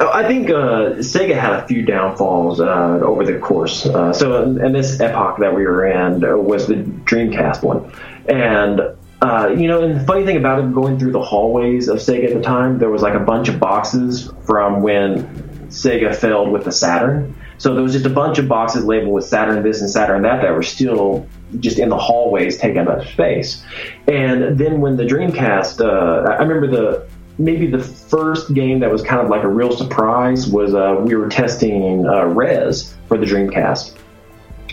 [0.00, 3.86] Oh, I think uh, Sega had a few downfalls uh, over the course.
[3.86, 7.92] Uh, so, in, in this epoch that we were in uh, was the Dreamcast one,
[8.28, 8.80] and
[9.24, 12.28] uh, you know, and the funny thing about it, going through the hallways of Sega
[12.28, 15.24] at the time, there was like a bunch of boxes from when
[15.68, 17.34] Sega failed with the Saturn.
[17.56, 20.42] So there was just a bunch of boxes labeled with Saturn this and Saturn that
[20.42, 21.26] that were still
[21.58, 23.64] just in the hallways taking up space.
[24.06, 27.08] And then when the Dreamcast, uh, I remember the
[27.38, 31.14] maybe the first game that was kind of like a real surprise was uh, we
[31.14, 33.96] were testing uh, Rez for the Dreamcast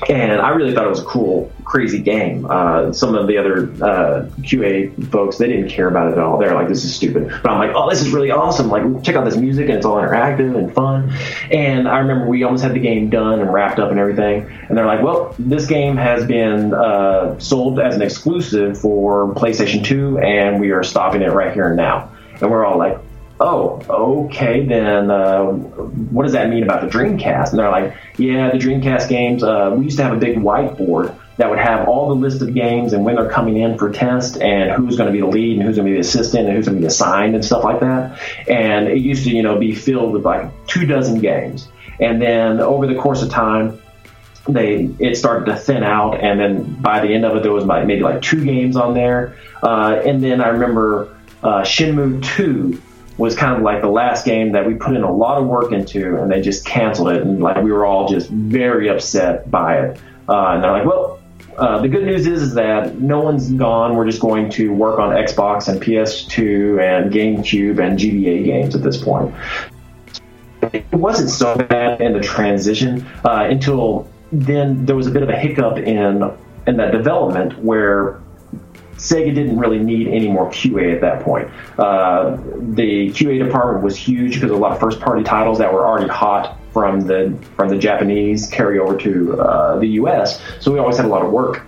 [0.10, 2.46] and I really thought it was a cool, crazy game.
[2.50, 6.38] Uh, some of the other uh, QA folks they didn't care about it at all.
[6.38, 8.70] They're like, "This is stupid," but I'm like, "Oh, this is really awesome!
[8.70, 11.12] Like, check out this music, and it's all interactive and fun."
[11.52, 14.78] And I remember we almost had the game done and wrapped up and everything, and
[14.78, 20.20] they're like, "Well, this game has been uh, sold as an exclusive for PlayStation 2,
[20.20, 22.98] and we are stopping it right here and now." And we're all like,
[23.42, 27.50] oh, okay, then uh, what does that mean about the Dreamcast?
[27.50, 31.18] And they're like, yeah, the Dreamcast games, uh, we used to have a big whiteboard
[31.38, 34.40] that would have all the list of games and when they're coming in for test
[34.40, 36.56] and who's going to be the lead and who's going to be the assistant and
[36.56, 38.20] who's going to be assigned and stuff like that.
[38.48, 41.68] And it used to, you know, be filled with like two dozen games.
[42.00, 43.82] And then over the course of time,
[44.48, 47.64] they it started to thin out, and then by the end of it, there was
[47.64, 49.38] maybe like two games on there.
[49.62, 52.82] Uh, and then I remember uh, Shenmue 2
[53.18, 55.72] was kind of like the last game that we put in a lot of work
[55.72, 59.80] into, and they just canceled it, and like we were all just very upset by
[59.80, 60.00] it.
[60.28, 61.18] Uh, and they're like, well.
[61.58, 63.96] Uh, the good news is, is that no one's gone.
[63.96, 68.82] We're just going to work on Xbox and PS2 and GameCube and GBA games at
[68.82, 69.36] this point.
[70.74, 74.86] It wasn't so bad in the transition uh, until then.
[74.86, 76.32] There was a bit of a hiccup in
[76.68, 78.21] in that development where
[79.02, 81.50] Sega didn't really need any more QA at that point.
[81.78, 86.08] Uh, the QA department was huge because a lot of first-party titles that were already
[86.08, 90.42] hot from the from the Japanese carry over to uh, the U.S.
[90.60, 91.64] So we always had a lot of work.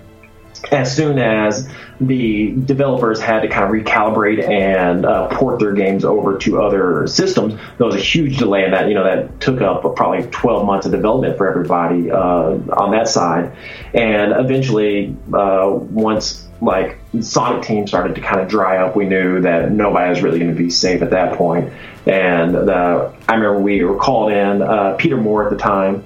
[0.72, 1.68] As soon as
[2.00, 7.06] the developers had to kind of recalibrate and uh, port their games over to other
[7.08, 8.88] systems, there was a huge delay in that.
[8.88, 13.08] You know, that took up probably 12 months of development for everybody uh, on that
[13.08, 13.56] side.
[13.94, 18.96] And eventually, uh, once like Sonic Team started to kind of dry up.
[18.96, 21.74] We knew that nobody was really going to be safe at that point.
[22.06, 24.62] And uh, I remember we were called in.
[24.62, 26.06] Uh, Peter Moore at the time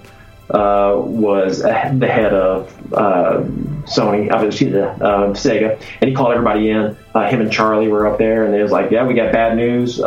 [0.49, 3.41] uh, was the head of uh,
[3.83, 6.97] Sony, I was uh, Sega, and he called everybody in.
[7.13, 9.55] Uh, him and Charlie were up there, and they was like, "Yeah, we got bad
[9.55, 9.99] news."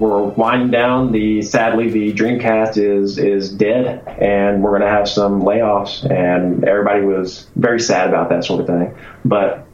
[0.00, 1.12] we're winding down.
[1.12, 6.10] The sadly, the Dreamcast is is dead, and we're going to have some layoffs.
[6.10, 8.96] And everybody was very sad about that sort of thing.
[9.24, 9.66] But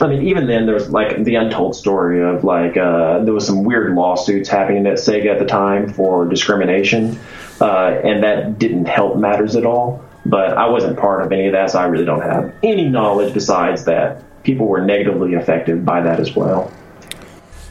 [0.00, 3.46] I mean, even then, there was like the untold story of like uh, there was
[3.46, 7.18] some weird lawsuits happening at Sega at the time for discrimination,
[7.60, 10.04] uh, and that didn't help matters at all.
[10.26, 13.32] But I wasn't part of any of that, so I really don't have any knowledge
[13.32, 16.70] besides that people were negatively affected by that as well.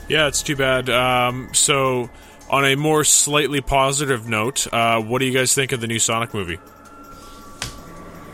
[0.07, 0.89] Yeah, it's too bad.
[0.89, 2.09] Um, so,
[2.49, 5.99] on a more slightly positive note, uh, what do you guys think of the new
[5.99, 6.57] Sonic movie?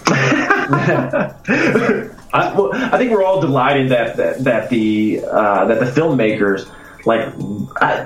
[2.36, 6.70] I, well, I, think we're all delighted that that, that the uh, that the filmmakers
[7.06, 7.34] like
[7.82, 8.06] I,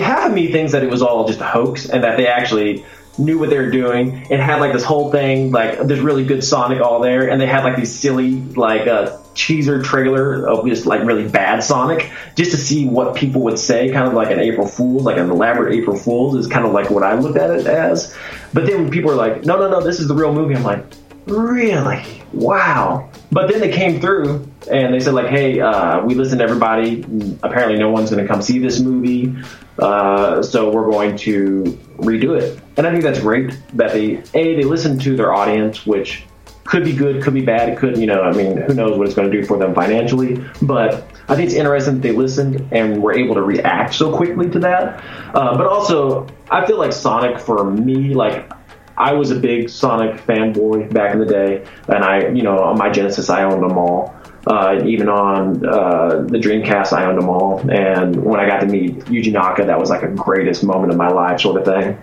[0.00, 2.84] half of me thinks that it was all just a hoax and that they actually
[3.18, 4.26] knew what they were doing.
[4.30, 7.46] And had like this whole thing like there's really good Sonic all there and they
[7.46, 12.50] had like these silly like uh, teaser trailer of just like really bad Sonic just
[12.52, 15.74] to see what people would say kind of like an April Fool's like an elaborate
[15.74, 18.16] April Fool's is kind of like what I looked at it as.
[18.52, 20.54] But then when people are like no no no this is the real movie.
[20.54, 20.84] I'm like
[21.26, 26.38] really wow but then they came through and they said like hey uh, we listened
[26.38, 27.04] to everybody
[27.42, 29.34] apparently no one's going to come see this movie
[29.78, 31.62] uh, so we're going to
[31.98, 32.60] redo it.
[32.76, 36.24] And I think that's great that they a they listen to their audience, which
[36.64, 37.68] could be good, could be bad.
[37.68, 39.74] It could, you know, I mean, who knows what it's going to do for them
[39.74, 40.42] financially.
[40.62, 44.48] But I think it's interesting that they listened and were able to react so quickly
[44.50, 45.02] to that.
[45.34, 48.50] Uh, but also, I feel like Sonic for me, like
[48.96, 52.78] I was a big Sonic fanboy back in the day, and I, you know, on
[52.78, 54.14] my Genesis, I owned them all.
[54.46, 57.58] Uh, even on uh, the Dreamcast, I owned them all.
[57.70, 60.98] And when I got to meet Yuji Naka, that was like a greatest moment of
[60.98, 61.98] my life, sort of thing.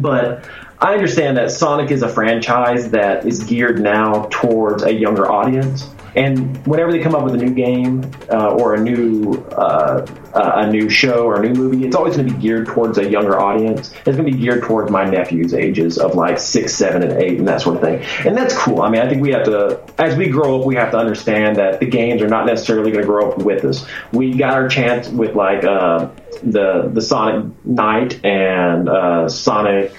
[0.00, 0.48] But
[0.80, 5.88] I understand that Sonic is a franchise that is geared now towards a younger audience.
[6.16, 10.70] And whenever they come up with a new game uh, or a new uh, a
[10.70, 13.38] new show or a new movie, it's always going to be geared towards a younger
[13.38, 13.92] audience.
[13.92, 17.38] It's going to be geared towards my nephew's ages of like six, seven, and eight,
[17.38, 18.02] and that sort of thing.
[18.26, 18.82] And that's cool.
[18.82, 21.56] I mean, I think we have to, as we grow up, we have to understand
[21.56, 23.86] that the games are not necessarily going to grow up with us.
[24.12, 26.10] We got our chance with like uh,
[26.42, 29.94] the the Sonic Knight and uh, Sonic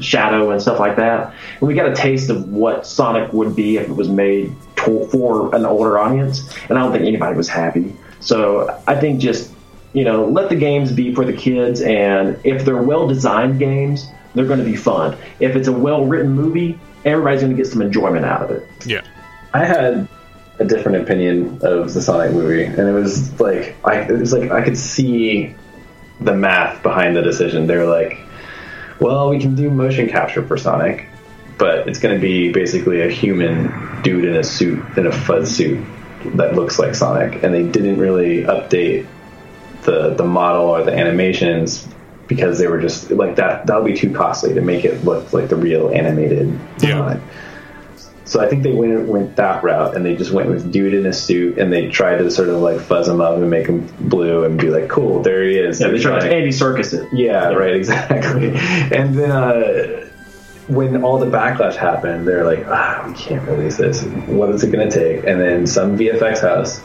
[0.00, 1.34] Shadow and stuff like that.
[1.60, 5.06] And we got a taste of what Sonic would be if it was made to,
[5.08, 6.54] for an older audience.
[6.68, 7.96] And I don't think anybody was happy.
[8.20, 9.52] So I think just
[9.92, 14.06] you know let the games be for the kids, and if they're well designed games,
[14.34, 15.16] they're going to be fun.
[15.40, 18.68] If it's a well written movie, everybody's going to get some enjoyment out of it.
[18.86, 19.02] Yeah.
[19.52, 20.08] I had
[20.58, 24.50] a different opinion of the Sonic movie, and it was like I it was like
[24.50, 25.54] I could see
[26.20, 27.66] the math behind the decision.
[27.66, 28.18] They were like,
[29.02, 31.06] "Well, we can do motion capture for Sonic,
[31.58, 35.54] but it's going to be basically a human dude in a suit in a fuzz
[35.54, 35.84] suit
[36.36, 39.06] that looks like Sonic," and they didn't really update
[39.82, 41.86] the the model or the animations
[42.28, 43.66] because they were just like that.
[43.66, 46.98] That would be too costly to make it look like the real animated Yeah.
[46.98, 47.22] Sonic.
[48.24, 51.06] So I think they went went that route, and they just went with dude in
[51.06, 53.86] a suit, and they tried to sort of like fuzz him up and make him
[54.08, 57.08] blue, and be like, "Cool, there he is." Yeah, they try to Andy Serkis it.
[57.12, 58.50] Yeah, right, exactly.
[58.96, 60.08] And then uh,
[60.68, 64.02] when all the backlash happened, they're like, ah, we can't release this.
[64.26, 65.24] What is it going to take?
[65.24, 66.80] And then some VFX house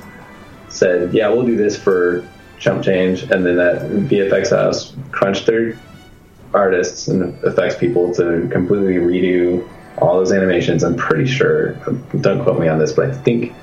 [0.69, 2.27] said, yeah, we'll do this for
[2.59, 3.23] chump change.
[3.23, 5.77] And then that VFX house crunched their
[6.53, 9.67] artists and effects people to completely redo
[9.97, 10.83] all those animations.
[10.83, 11.73] I'm pretty sure,
[12.21, 13.53] don't quote me on this, but I think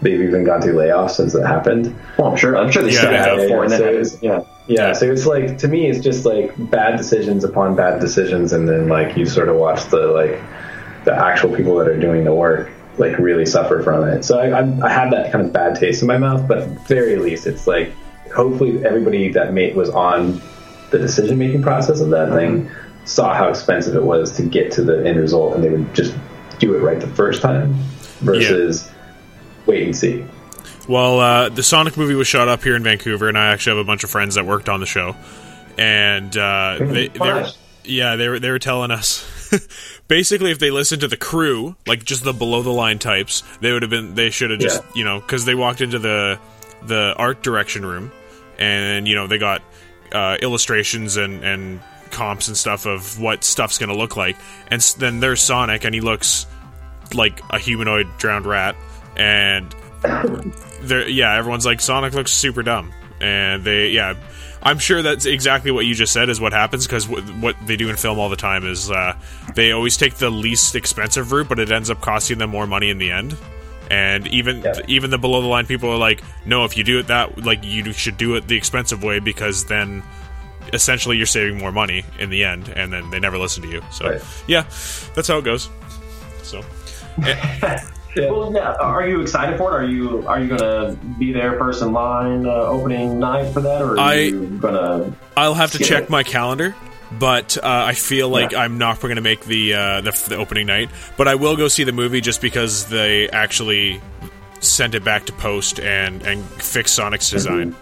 [0.00, 1.94] they've even gone through layoffs since it happened.
[2.18, 2.56] Well, I'm sure.
[2.56, 3.38] I'm sure they Yeah, set they it have.
[3.38, 3.70] up for it.
[3.70, 3.78] So
[4.18, 4.44] then yeah.
[4.68, 8.68] Yeah, so it's like to me, it's just like bad decisions upon bad decisions, and
[8.68, 10.40] then like you sort of watch the like
[11.04, 14.22] the actual people that are doing the work like really suffer from it.
[14.22, 16.68] So I, I, I had that kind of bad taste in my mouth, but at
[16.68, 17.92] the very least, it's like
[18.34, 20.40] hopefully everybody that mate was on
[20.90, 22.70] the decision making process of that thing
[23.04, 26.14] saw how expensive it was to get to the end result, and they would just
[26.58, 27.74] do it right the first time
[28.20, 28.88] versus
[29.66, 30.24] wait and see.
[30.88, 33.84] Well, uh, the Sonic movie was shot up here in Vancouver, and I actually have
[33.84, 35.16] a bunch of friends that worked on the show,
[35.78, 37.48] and uh, they, they were,
[37.84, 39.24] yeah, they were they were telling us
[40.08, 43.72] basically if they listened to the crew, like just the below the line types, they
[43.72, 44.90] would have been they should have just Yeah.
[44.94, 46.38] you know because they walked into the
[46.84, 48.10] the art direction room,
[48.58, 49.62] and you know they got
[50.12, 51.80] uh, illustrations and and
[52.12, 54.36] comps and stuff of what stuff's going to look like,
[54.68, 56.46] and then there's Sonic, and he looks
[57.14, 58.76] like a humanoid drowned rat,
[59.16, 59.74] and
[60.82, 62.92] there yeah everyone's like sonic looks super dumb.
[63.20, 64.14] And they yeah
[64.64, 67.76] i'm sure that's exactly what you just said is what happens because w- what they
[67.76, 69.16] do in film all the time is uh,
[69.54, 72.88] they always take the least expensive route but it ends up costing them more money
[72.90, 73.36] in the end.
[73.90, 74.74] And even Yeah.
[74.88, 77.62] even the below the line people are like no if you do it that like
[77.62, 80.02] you should do it the expensive way because then
[80.72, 83.82] essentially you're saving more money in the end and then they never listen to you
[83.90, 84.22] so Right.
[84.46, 84.62] yeah
[85.14, 85.68] that's how it goes
[86.42, 86.62] so
[88.14, 88.72] Well, yeah.
[88.74, 89.84] Are you excited for it?
[89.84, 93.80] Are you are you gonna be there first in line uh, opening night for that,
[93.80, 95.14] or are I- you gonna?
[95.34, 96.10] I'll have to check it.
[96.10, 96.74] my calendar,
[97.18, 98.60] but uh, I feel like Yeah.
[98.60, 100.90] I'm not going to make the, uh, the the opening night.
[101.16, 103.98] But I will go see the movie just because they actually
[104.60, 107.74] sent it back to post and and fix Sonic's design.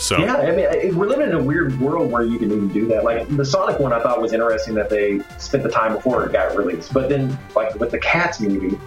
[0.00, 0.18] So.
[0.18, 3.04] Yeah, I mean, we're living in a weird world where you can even do that.
[3.04, 6.32] Like the Sonic one, I thought was interesting that they spent the time before it
[6.32, 8.78] got released, but then like with the Cats movie,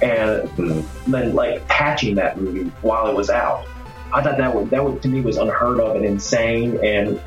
[0.00, 0.48] and
[1.06, 3.66] then like patching that movie while it was out,
[4.14, 7.20] I thought that would that would to me was unheard of and insane and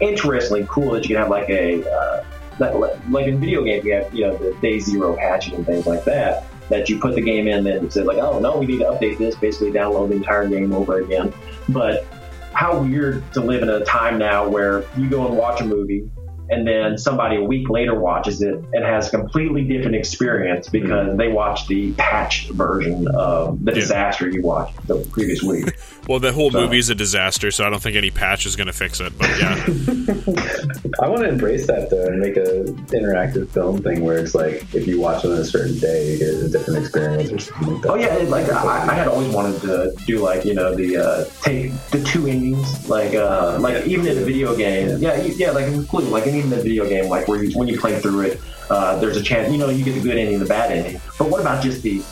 [0.00, 2.24] interestingly cool that you can have like a uh,
[2.58, 2.76] that,
[3.10, 6.04] like in video games you have you know the day zero patching and things like
[6.04, 8.86] that that you put the game in and say like oh no we need to
[8.86, 11.32] update this basically download the entire game over again.
[11.68, 12.06] But
[12.54, 16.08] how weird to live in a time now where you go and watch a movie
[16.52, 21.12] and then somebody a week later watches it and has a completely different experience because
[21.12, 21.16] hmm.
[21.16, 25.66] they watched the patched version of the disaster you watched the previous week.
[26.08, 28.56] well, the whole So- movie is a disaster, so I don't think any patch is
[28.56, 29.12] going to fix it.
[29.18, 29.54] But yeah,
[31.02, 34.66] I want to embrace that though and make a interactive film thing where it's like
[34.74, 37.72] if you watch it on a certain day, you get a different experience or something
[37.74, 37.90] like that.
[37.90, 41.24] Oh yeah, like I, I had always wanted to do like you know the uh,
[41.42, 45.50] take the two endings, like uh, like even in a video game, yeah, you- yeah,
[45.50, 48.20] like include like even in a video game, like where you when you play through
[48.22, 48.40] it,
[48.70, 51.00] uh, there's a chance you know you get the good ending, the bad ending.
[51.18, 52.02] But what about just the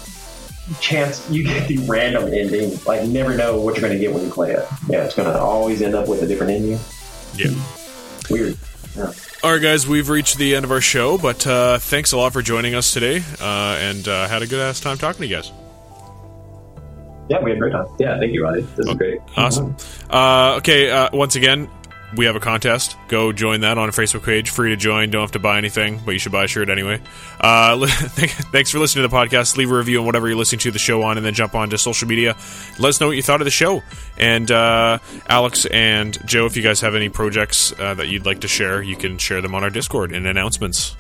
[0.80, 2.78] chance you get the random ending?
[2.86, 4.66] Like never know what you're going to get when you play it.
[4.88, 6.78] Yeah, it's going to always end up with a different ending.
[7.36, 7.50] yeah.
[8.30, 8.56] Weird.
[9.42, 12.32] All right, guys, we've reached the end of our show, but uh, thanks a lot
[12.32, 15.36] for joining us today, uh, and uh, had a good ass time talking to you
[15.36, 15.50] guys.
[17.28, 17.86] Yeah, we had a great time.
[17.98, 18.62] Yeah, thank you, Ronnie.
[18.62, 19.20] This is great.
[19.36, 19.76] Awesome.
[20.10, 21.70] Uh, okay, uh, once again,
[22.16, 22.96] we have a contest.
[23.08, 24.50] Go join that on a Facebook page.
[24.50, 25.10] Free to join.
[25.10, 27.00] Don't have to buy anything, but you should buy a shirt anyway.
[27.40, 29.56] Uh, thanks for listening to the podcast.
[29.56, 31.70] Leave a review on whatever you're listening to the show on, and then jump on
[31.70, 32.36] to social media.
[32.78, 33.82] Let us know what you thought of the show.
[34.18, 34.98] And uh,
[35.28, 38.82] Alex and Joe, if you guys have any projects uh, that you'd like to share,
[38.82, 40.96] you can share them on our Discord in announcements.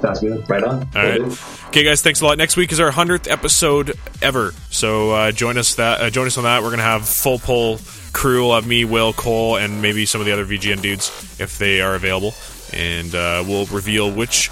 [0.00, 0.48] Sounds good.
[0.48, 0.88] Right on.
[0.94, 1.20] All right.
[1.68, 2.02] Okay, guys.
[2.02, 2.38] Thanks a lot.
[2.38, 4.52] Next week is our hundredth episode ever.
[4.70, 6.62] So uh, join us that uh, join us on that.
[6.62, 7.78] We're gonna have full pull
[8.12, 8.46] crew.
[8.46, 11.08] We'll have me, Will, Cole, and maybe some of the other VGN dudes
[11.40, 12.34] if they are available.
[12.72, 14.48] And uh, we'll reveal which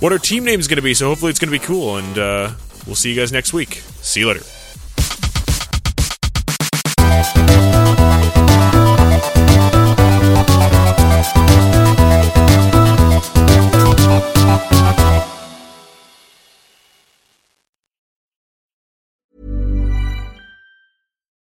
[0.00, 0.94] what our team name is going to be.
[0.94, 1.96] So hopefully it's going to be cool.
[1.96, 2.52] And uh,
[2.86, 3.74] we'll see you guys next week.
[4.02, 4.42] See you later.